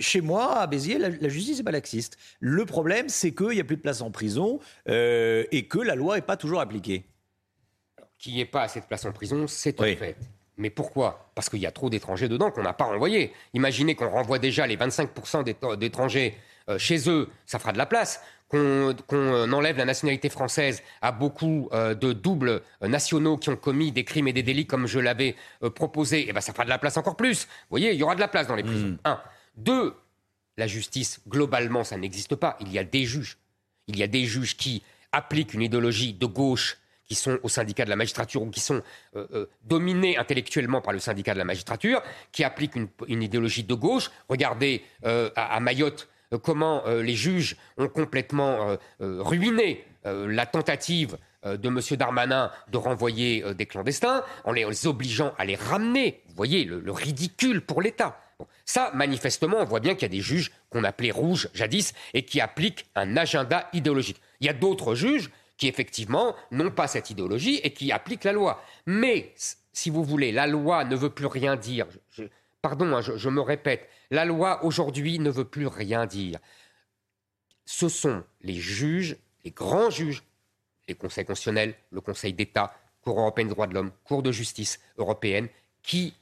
chez 0.00 0.20
moi 0.20 0.58
à 0.58 0.66
Béziers, 0.66 0.98
la, 0.98 1.08
la 1.08 1.28
justice 1.28 1.58
n'est 1.58 1.64
pas 1.64 1.70
laxiste. 1.70 2.18
Le 2.40 2.66
problème, 2.66 3.08
c'est 3.08 3.32
qu'il 3.32 3.50
n'y 3.50 3.60
a 3.60 3.64
plus 3.64 3.76
de 3.76 3.82
place 3.82 4.02
en 4.02 4.10
prison 4.10 4.60
et 4.86 5.66
que 5.68 5.78
la 5.78 5.94
loi 5.94 6.16
n'est 6.16 6.22
pas 6.22 6.36
toujours 6.36 6.60
appliquée 6.60 7.04
qu'il 8.18 8.34
n'y 8.34 8.40
ait 8.40 8.46
pas 8.46 8.62
assez 8.62 8.80
de 8.80 8.84
place 8.84 9.04
en 9.04 9.12
prison, 9.12 9.46
c'est 9.46 9.80
un 9.80 9.96
fait. 9.96 10.16
Mais 10.56 10.70
pourquoi? 10.70 11.30
Parce 11.34 11.48
qu'il 11.48 11.60
y 11.60 11.66
a 11.66 11.70
trop 11.70 11.88
d'étrangers 11.88 12.28
dedans 12.28 12.50
qu'on 12.50 12.62
n'a 12.62 12.72
pas 12.72 12.84
renvoyés. 12.84 13.32
Imaginez 13.54 13.94
qu'on 13.94 14.10
renvoie 14.10 14.40
déjà 14.40 14.66
les 14.66 14.76
25% 14.76 15.76
d'étrangers 15.76 16.36
euh, 16.68 16.78
chez 16.78 17.08
eux, 17.08 17.30
ça 17.46 17.58
fera 17.58 17.72
de 17.72 17.78
la 17.78 17.86
place. 17.86 18.20
Qu'on 18.48 19.52
enlève 19.52 19.76
la 19.76 19.84
nationalité 19.84 20.30
française 20.30 20.82
à 21.02 21.12
beaucoup 21.12 21.68
euh, 21.72 21.94
de 21.94 22.14
doubles 22.14 22.62
euh, 22.82 22.88
nationaux 22.88 23.36
qui 23.36 23.50
ont 23.50 23.56
commis 23.56 23.92
des 23.92 24.04
crimes 24.04 24.26
et 24.26 24.32
des 24.32 24.42
délits 24.42 24.66
comme 24.66 24.86
je 24.86 24.98
l'avais 24.98 25.36
proposé, 25.74 26.20
et 26.20 26.30
eh 26.30 26.32
ben 26.32 26.40
ça 26.40 26.52
fera 26.52 26.64
de 26.64 26.70
la 26.70 26.78
place 26.78 26.96
encore 26.96 27.16
plus. 27.16 27.44
Vous 27.44 27.70
voyez, 27.70 27.92
il 27.92 27.98
y 27.98 28.02
aura 28.02 28.14
de 28.14 28.20
la 28.20 28.28
place 28.28 28.46
dans 28.46 28.56
les 28.56 28.62
prisons. 28.62 28.86
Hmm. 28.86 28.98
Un. 29.04 29.20
Deux, 29.56 29.94
la 30.56 30.66
justice, 30.66 31.20
globalement, 31.28 31.84
ça 31.84 31.98
n'existe 31.98 32.36
pas. 32.36 32.56
Il 32.60 32.72
y 32.72 32.78
a 32.78 32.84
des 32.84 33.04
juges. 33.04 33.36
Il 33.86 33.98
y 33.98 34.02
a 34.02 34.06
des 34.06 34.24
juges 34.24 34.56
qui 34.56 34.82
appliquent 35.12 35.54
une 35.54 35.62
idéologie 35.62 36.14
de 36.14 36.26
gauche 36.26 36.78
qui 37.08 37.14
sont 37.14 37.38
au 37.42 37.48
syndicat 37.48 37.84
de 37.84 37.90
la 37.90 37.96
magistrature 37.96 38.42
ou 38.42 38.50
qui 38.50 38.60
sont 38.60 38.82
euh, 39.16 39.26
euh, 39.32 39.46
dominés 39.64 40.18
intellectuellement 40.18 40.80
par 40.80 40.92
le 40.92 40.98
syndicat 40.98 41.32
de 41.32 41.38
la 41.38 41.44
magistrature, 41.44 42.02
qui 42.32 42.44
appliquent 42.44 42.76
une, 42.76 43.22
idéologie 43.22 43.64
de 43.64 43.74
gauche. 43.74 44.10
Regardez 44.28 44.82
euh, 45.06 45.30
à, 45.34 45.58
Mayotte 45.60 46.08
comment 46.42 46.84
les 46.86 47.14
juges 47.14 47.56
ont 47.78 47.88
complètement 47.88 48.76
ruiné 49.00 49.86
la 50.04 50.44
tentative 50.44 51.16
de 51.42 51.68
M. 51.68 51.80
Darmanin 51.96 52.50
de 52.70 52.76
renvoyer 52.76 53.54
des 53.54 53.64
clandestins 53.64 54.22
en 54.44 54.52
les, 54.52 54.86
obligeant 54.86 55.32
à 55.38 55.46
les 55.46 55.56
ramener. 55.56 56.22
Vous 56.28 56.34
voyez 56.34 56.64
le, 56.66 56.92
ridicule 56.92 57.62
pour 57.62 57.80
l'État. 57.80 58.20
Ça, 58.66 58.90
manifestement, 58.92 59.56
on 59.58 59.64
voit 59.64 59.80
bien 59.80 59.94
qu'il 59.94 60.02
y 60.02 60.04
a 60.04 60.08
des 60.10 60.20
juges 60.20 60.52
qu'on 60.68 60.84
appelait 60.84 61.10
rouges 61.10 61.48
jadis 61.54 61.94
et 62.12 62.26
qui 62.26 62.42
appliquent 62.42 62.84
un 62.94 63.16
agenda 63.16 63.66
idéologique. 63.72 64.20
Il 64.40 64.46
y 64.46 64.50
a 64.50 64.52
d'autres 64.52 64.94
juges 64.94 65.30
qui 65.58 65.66
effectivement 65.66 66.34
n'ont 66.52 66.70
pas 66.70 66.86
cette 66.86 67.10
idéologie 67.10 67.60
et 67.62 67.72
qui 67.72 67.92
appliquent 67.92 68.24
la 68.24 68.32
loi. 68.32 68.64
Mais, 68.86 69.34
si 69.72 69.90
vous 69.90 70.04
voulez, 70.04 70.32
la 70.32 70.46
loi 70.46 70.84
ne 70.84 70.96
veut 70.96 71.10
plus 71.10 71.26
rien 71.26 71.56
dire. 71.56 71.86
pardon, 72.62 72.94
hein, 72.94 73.02
je, 73.02 73.28
me 73.28 73.40
répète, 73.40 73.88
la 74.10 74.24
loi 74.24 74.64
aujourd'hui 74.64 75.18
ne 75.18 75.30
veut 75.30 75.44
plus 75.44 75.66
rien 75.66 76.06
dire. 76.06 76.38
Ce 77.66 77.88
sont 77.88 78.24
les 78.40 78.54
juges, 78.54 79.16
les 79.44 79.50
grands 79.50 79.90
juges, 79.90 80.22
les 80.86 80.94
conseils 80.94 81.26
constitutionnels, 81.26 81.74
le 81.90 82.00
Conseil 82.00 82.32
d'État, 82.32 82.72
Cour 83.02 83.18
européenne 83.18 83.48
des 83.48 83.54
droits 83.54 83.66
de 83.66 83.74
l'homme, 83.74 83.92
Cour 84.04 84.22
de 84.22 84.32
justice 84.32 84.80
européenne, 84.96 85.48
qui 85.82 86.14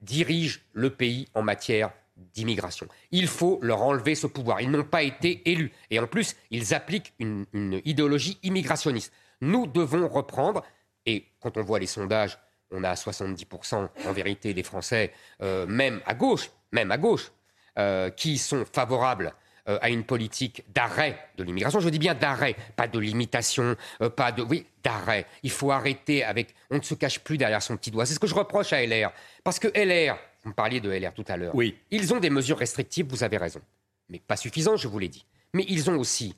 dirigent 0.00 0.60
le 0.72 0.90
pays 0.90 1.28
en 1.34 1.42
matière 1.42 1.92
d'immigration. 2.34 2.86
Il 3.10 3.26
faut 3.26 3.58
leur 3.62 3.82
enlever 3.82 4.14
ce 4.14 4.26
pouvoir. 4.26 4.60
Ils 4.60 4.70
n'ont 4.70 4.84
pas 4.84 5.02
été 5.02 5.42
élus. 5.50 5.72
Et 5.90 5.98
en 5.98 6.06
plus, 6.06 6.36
ils 6.50 6.74
appliquent 6.74 7.12
une, 7.18 7.46
idéologie 7.84 8.38
immigrationniste. 8.42 9.12
Nous 9.40 9.66
devons 9.66 10.08
reprendre, 10.08 10.62
et 11.06 11.26
quand 11.40 11.56
on 11.56 11.62
voit 11.62 11.78
les 11.78 11.86
sondages, 11.86 12.38
on 12.70 12.84
a 12.84 12.94
70% 12.94 13.88
en 14.06 14.12
vérité 14.12 14.54
des 14.54 14.62
Français, 14.62 15.12
euh, 15.42 15.66
même 15.66 16.00
à 16.06 16.14
gauche, 16.14 16.50
même 16.72 16.90
à 16.90 16.98
gauche, 16.98 17.32
euh, 17.78 18.10
qui 18.10 18.38
sont 18.38 18.64
favorables 18.64 19.34
euh, 19.68 19.78
à 19.82 19.90
une 19.90 20.04
politique 20.04 20.64
d'arrêt 20.74 21.18
de 21.36 21.44
l'immigration. 21.44 21.80
Je 21.80 21.88
dis 21.88 21.98
bien 21.98 22.14
d'arrêt, 22.14 22.56
pas 22.76 22.88
de 22.88 22.98
limitation, 22.98 23.76
pas 24.16 24.32
de... 24.32 24.42
Oui, 24.42 24.66
d'arrêt. 24.82 25.26
Il 25.42 25.50
faut 25.50 25.70
arrêter 25.70 26.24
avec... 26.24 26.54
On 26.70 26.76
ne 26.78 26.82
se 26.82 26.94
cache 26.94 27.20
plus 27.20 27.36
derrière 27.36 27.62
son 27.62 27.76
petit 27.76 27.90
doigt. 27.90 28.06
C'est 28.06 28.14
ce 28.14 28.20
que 28.20 28.26
je 28.26 28.34
reproche 28.34 28.72
à 28.72 28.84
LR. 28.84 29.12
Parce 29.44 29.58
que 29.58 29.68
LR, 29.68 30.16
vous 30.44 30.52
parliez 30.52 30.80
de 30.80 30.90
LR 30.90 31.14
tout 31.14 31.24
à 31.28 31.36
l'heure. 31.36 31.54
Oui. 31.54 31.76
Ils 31.90 32.12
ont 32.12 32.20
des 32.20 32.30
mesures 32.30 32.58
restrictives, 32.58 33.06
vous 33.08 33.22
avez 33.22 33.36
raison. 33.36 33.60
Mais 34.08 34.18
pas 34.18 34.36
suffisantes, 34.36 34.78
je 34.78 34.88
vous 34.88 34.98
l'ai 34.98 35.08
dit. 35.08 35.24
Mais 35.54 35.64
ils 35.68 35.90
ont 35.90 35.96
aussi 35.96 36.34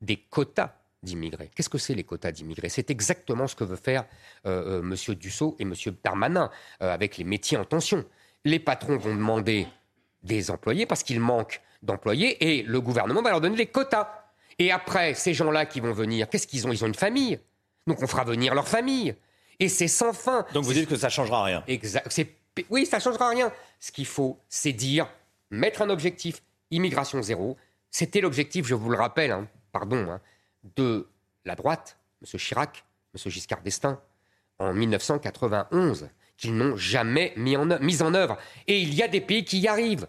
des 0.00 0.16
quotas 0.16 0.74
d'immigrés. 1.02 1.50
Qu'est-ce 1.54 1.68
que 1.68 1.78
c'est 1.78 1.94
les 1.94 2.04
quotas 2.04 2.32
d'immigrés? 2.32 2.68
C'est 2.68 2.90
exactement 2.90 3.46
ce 3.46 3.56
que 3.56 3.64
veut 3.64 3.76
faire 3.76 4.04
euh, 4.46 4.80
euh, 4.82 5.08
M. 5.08 5.14
Dussault 5.14 5.56
et 5.58 5.62
M. 5.62 5.74
Darmanin 6.04 6.50
euh, 6.82 6.92
avec 6.92 7.16
les 7.16 7.24
métiers 7.24 7.56
en 7.56 7.64
tension. 7.64 8.04
Les 8.44 8.58
patrons 8.58 8.96
vont 8.96 9.14
demander 9.14 9.66
des 10.22 10.50
employés 10.50 10.86
parce 10.86 11.02
qu'il 11.02 11.20
manque 11.20 11.60
d'employés 11.82 12.58
et 12.58 12.62
le 12.62 12.80
gouvernement 12.80 13.22
va 13.22 13.30
leur 13.30 13.40
donner 13.40 13.56
des 13.56 13.66
quotas. 13.66 14.08
Et 14.58 14.70
après, 14.70 15.14
ces 15.14 15.32
gens-là 15.32 15.64
qui 15.64 15.80
vont 15.80 15.92
venir, 15.92 16.28
qu'est-ce 16.28 16.46
qu'ils 16.46 16.66
ont? 16.66 16.72
Ils 16.72 16.84
ont 16.84 16.88
une 16.88 16.94
famille. 16.94 17.40
Donc 17.86 18.02
on 18.02 18.06
fera 18.06 18.24
venir 18.24 18.54
leur 18.54 18.68
famille. 18.68 19.14
Et 19.58 19.68
c'est 19.68 19.88
sans 19.88 20.12
fin. 20.12 20.46
Donc 20.52 20.64
vous 20.64 20.72
dites 20.72 20.88
que 20.88 20.96
ça 20.96 21.06
ne 21.08 21.12
changera 21.12 21.44
rien. 21.44 21.64
Exact. 21.66 22.06
C'est 22.10 22.28
oui, 22.68 22.86
ça 22.86 22.98
ne 22.98 23.02
changera 23.02 23.28
rien. 23.28 23.52
Ce 23.78 23.92
qu'il 23.92 24.06
faut, 24.06 24.38
c'est 24.48 24.72
dire, 24.72 25.08
mettre 25.50 25.82
un 25.82 25.90
objectif 25.90 26.42
immigration 26.70 27.22
zéro. 27.22 27.56
C'était 27.90 28.20
l'objectif, 28.20 28.66
je 28.66 28.74
vous 28.74 28.90
le 28.90 28.96
rappelle, 28.96 29.32
hein, 29.32 29.48
pardon, 29.72 30.10
hein, 30.10 30.20
de 30.76 31.08
la 31.44 31.54
droite, 31.54 31.98
M. 32.22 32.38
Chirac, 32.38 32.84
M. 33.14 33.30
Giscard 33.30 33.62
d'Estaing, 33.62 34.00
en 34.58 34.72
1991, 34.72 36.08
qu'ils 36.36 36.54
n'ont 36.54 36.76
jamais 36.76 37.32
mis 37.36 37.56
en, 37.56 37.66
mis 37.80 38.02
en 38.02 38.14
œuvre. 38.14 38.38
Et 38.66 38.80
il 38.80 38.94
y 38.94 39.02
a 39.02 39.08
des 39.08 39.20
pays 39.20 39.44
qui 39.44 39.58
y 39.58 39.68
arrivent. 39.68 40.06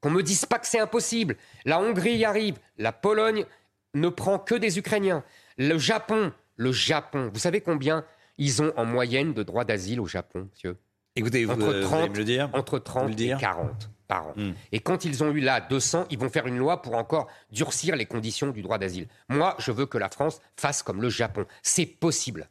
Qu'on 0.00 0.10
ne 0.10 0.16
me 0.16 0.22
dise 0.22 0.44
pas 0.44 0.58
que 0.58 0.66
c'est 0.66 0.78
impossible. 0.78 1.36
La 1.64 1.80
Hongrie 1.80 2.16
y 2.16 2.24
arrive. 2.24 2.58
La 2.76 2.92
Pologne 2.92 3.46
ne 3.94 4.08
prend 4.08 4.38
que 4.38 4.54
des 4.54 4.78
Ukrainiens. 4.78 5.24
Le 5.56 5.78
Japon, 5.78 6.32
le 6.56 6.72
Japon, 6.72 7.30
vous 7.32 7.40
savez 7.40 7.60
combien 7.60 8.04
ils 8.36 8.62
ont 8.62 8.72
en 8.76 8.84
moyenne 8.84 9.32
de 9.32 9.42
droits 9.42 9.64
d'asile 9.64 10.00
au 10.00 10.06
Japon, 10.06 10.48
monsieur? 10.52 10.76
Écoutez, 11.16 11.46
entre 11.46 11.72
vous, 11.72 11.80
30, 11.82 11.94
allez 11.94 12.08
me 12.08 12.16
le 12.16 12.24
dire 12.24 12.50
Entre 12.52 12.78
30 12.78 13.20
et 13.20 13.34
40 13.38 13.90
par 14.08 14.26
an. 14.28 14.32
Hmm. 14.36 14.52
Et 14.72 14.80
quand 14.80 15.04
ils 15.04 15.22
ont 15.22 15.30
eu 15.30 15.40
là 15.40 15.60
200, 15.60 16.06
ils 16.10 16.18
vont 16.18 16.28
faire 16.28 16.46
une 16.46 16.58
loi 16.58 16.82
pour 16.82 16.94
encore 16.94 17.28
durcir 17.52 17.96
les 17.96 18.06
conditions 18.06 18.50
du 18.50 18.62
droit 18.62 18.78
d'asile. 18.78 19.06
Moi, 19.28 19.56
je 19.58 19.70
veux 19.70 19.86
que 19.86 19.98
la 19.98 20.08
France 20.08 20.40
fasse 20.56 20.82
comme 20.82 21.00
le 21.00 21.08
Japon. 21.08 21.46
C'est 21.62 21.86
possible. 21.86 22.48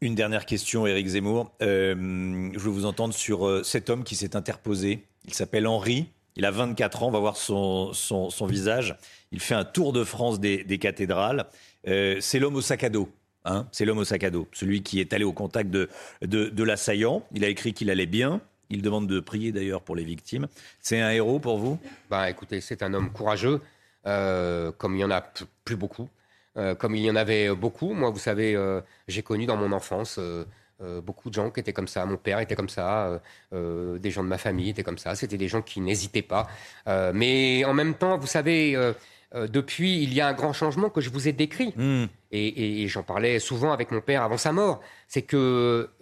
Une 0.00 0.14
dernière 0.14 0.46
question, 0.46 0.86
Éric 0.86 1.08
Zemmour. 1.08 1.52
Euh, 1.60 2.50
je 2.52 2.58
veux 2.58 2.70
vous 2.70 2.86
entendre 2.86 3.12
sur 3.12 3.46
euh, 3.46 3.64
cet 3.64 3.90
homme 3.90 4.04
qui 4.04 4.14
s'est 4.14 4.36
interposé. 4.36 5.04
Il 5.26 5.34
s'appelle 5.34 5.66
Henri. 5.66 6.08
Il 6.36 6.44
a 6.44 6.52
24 6.52 7.02
ans. 7.02 7.08
On 7.08 7.10
va 7.10 7.18
voir 7.18 7.36
son, 7.36 7.92
son, 7.92 8.30
son 8.30 8.46
visage. 8.46 8.96
Il 9.32 9.40
fait 9.40 9.56
un 9.56 9.64
tour 9.64 9.92
de 9.92 10.04
France 10.04 10.38
des, 10.38 10.62
des 10.62 10.78
cathédrales. 10.78 11.46
Euh, 11.88 12.16
c'est 12.20 12.38
l'homme 12.38 12.54
au 12.54 12.60
sac 12.60 12.84
à 12.84 12.90
dos. 12.90 13.08
Hein 13.48 13.66
c'est 13.72 13.84
l'homme 13.84 13.98
au 13.98 14.04
sac 14.04 14.22
à 14.24 14.30
dos. 14.30 14.46
Celui 14.52 14.82
qui 14.82 15.00
est 15.00 15.12
allé 15.12 15.24
au 15.24 15.32
contact 15.32 15.70
de, 15.70 15.88
de, 16.22 16.50
de 16.50 16.62
l'assaillant. 16.62 17.22
Il 17.32 17.44
a 17.44 17.48
écrit 17.48 17.72
qu'il 17.72 17.90
allait 17.90 18.06
bien. 18.06 18.40
Il 18.70 18.82
demande 18.82 19.06
de 19.06 19.18
prier 19.18 19.50
d'ailleurs 19.50 19.80
pour 19.80 19.96
les 19.96 20.04
victimes. 20.04 20.46
C'est 20.80 21.00
un 21.00 21.10
héros 21.10 21.38
pour 21.38 21.56
vous? 21.56 21.78
Ben, 22.10 22.26
écoutez, 22.26 22.60
c'est 22.60 22.82
un 22.82 22.92
homme 22.92 23.10
courageux, 23.10 23.62
euh, 24.06 24.70
comme 24.76 24.94
il 24.94 25.00
y 25.00 25.04
en 25.04 25.10
a 25.10 25.24
plus 25.64 25.76
beaucoup, 25.76 26.10
euh, 26.58 26.74
comme 26.74 26.94
il 26.94 27.02
y 27.02 27.10
en 27.10 27.16
avait 27.16 27.54
beaucoup. 27.54 27.94
Moi, 27.94 28.10
vous 28.10 28.18
savez, 28.18 28.54
euh, 28.54 28.82
j'ai 29.08 29.22
connu 29.22 29.46
dans 29.46 29.56
mon 29.56 29.72
enfance 29.72 30.20
beaucoup 31.02 31.28
de 31.28 31.34
gens 31.34 31.50
qui 31.50 31.58
étaient 31.58 31.72
comme 31.72 31.88
ça. 31.88 32.04
Mon 32.04 32.18
père 32.18 32.38
était 32.38 32.54
comme 32.54 32.68
ça, 32.68 33.20
des 33.50 34.10
gens 34.10 34.22
de 34.22 34.28
ma 34.28 34.38
famille 34.38 34.68
étaient 34.68 34.84
comme 34.84 34.98
ça. 34.98 35.16
C'était 35.16 35.38
des 35.38 35.48
gens 35.48 35.62
qui 35.62 35.80
n'hésitaient 35.80 36.22
pas. 36.22 36.46
Mais 37.14 37.64
en 37.64 37.72
même 37.72 37.94
temps, 37.94 38.16
vous 38.18 38.28
savez, 38.28 38.76
depuis, 39.34 40.02
il 40.02 40.14
y 40.14 40.20
a 40.20 40.28
un 40.28 40.34
grand 40.34 40.52
changement 40.52 40.88
que 40.90 41.00
je 41.00 41.10
vous 41.10 41.26
ai 41.26 41.32
décrit. 41.32 41.72
Hmm. 41.74 42.04
Et, 42.30 42.86
j'en 42.88 43.02
parlais 43.02 43.38
souvent 43.38 43.72
avec 43.72 43.90
mon 43.90 44.00
père 44.00 44.22
avant 44.22 44.36
sa 44.36 44.52
mort. 44.52 44.80
C'est 45.06 45.22
que 45.22 45.36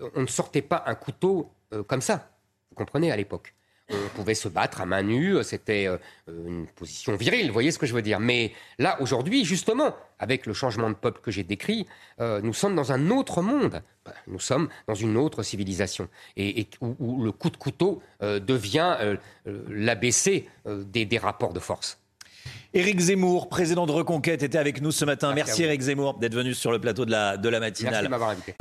euh, 0.01 0.11
on 0.15 0.23
ne 0.23 0.27
sortait 0.27 0.63
pas 0.63 0.83
un 0.87 0.95
couteau 0.95 1.53
euh, 1.73 1.83
comme 1.83 2.01
ça. 2.01 2.31
Vous 2.71 2.77
comprenez 2.77 3.13
à 3.13 3.17
l'époque. 3.17 3.55
On 3.89 4.09
pouvait 4.17 4.35
se 4.35 4.49
battre 4.49 4.81
à 4.81 4.87
main 4.87 5.03
nue, 5.03 5.37
c'était 5.45 5.87
euh, 5.87 5.99
une 6.29 6.67
position 6.67 7.15
virile, 7.15 7.47
vous 7.47 7.53
voyez 7.53 7.71
ce 7.71 7.79
que 7.79 7.87
je 7.87 7.95
veux 7.95 8.03
dire. 8.03 8.19
Mais 8.19 8.53
là, 8.79 9.01
aujourd'hui, 9.01 9.45
justement, 9.45 9.95
avec 10.19 10.47
le 10.47 10.55
changement 10.55 10.89
de 10.91 10.95
peuple 10.95 11.21
que 11.21 11.31
j'ai 11.31 11.45
décrit, 11.45 11.87
euh, 12.21 12.41
nous 12.43 12.53
sommes 12.53 12.75
dans 12.75 12.91
un 12.91 13.11
autre 13.11 13.43
monde. 13.43 13.83
Ben, 14.05 14.13
Nous 14.27 14.41
sommes 14.41 14.69
dans 14.89 14.95
une 14.95 15.17
autre 15.17 15.45
civilisation. 15.45 16.09
Et, 16.37 16.69
où, 16.81 17.23
le 17.23 17.31
coup 17.31 17.51
de 17.51 17.57
couteau 17.57 18.03
euh, 18.23 18.41
devient 18.41 18.97
euh, 19.01 19.17
euh, 19.47 19.65
l'ABC 19.69 20.49
euh, 20.67 20.83
des 20.85 21.19
rapports 21.19 21.53
de 21.53 21.61
force. 21.61 22.01
Éric 22.75 23.01
Zemmour, 23.01 23.49
président 23.49 23.87
de 23.87 23.93
Reconquête, 23.93 24.43
était 24.43 24.59
avec 24.59 24.81
nous 24.83 24.93
ce 24.93 25.05
matin. 25.05 25.33
Merci 25.35 25.51
Merci. 25.51 25.65
Éric 25.65 25.81
Zemmour 25.81 26.15
d'être 26.15 26.35
venu 26.35 26.55
sur 26.55 26.73
le 26.73 26.79
plateau 26.79 27.05
de 27.05 27.11
la, 27.11 27.37
de 27.37 27.49
la 27.49 27.61
matinale. 27.61 27.93
Merci 27.93 28.05
de 28.05 28.11
m'avoir 28.11 28.31
invité. 28.31 28.55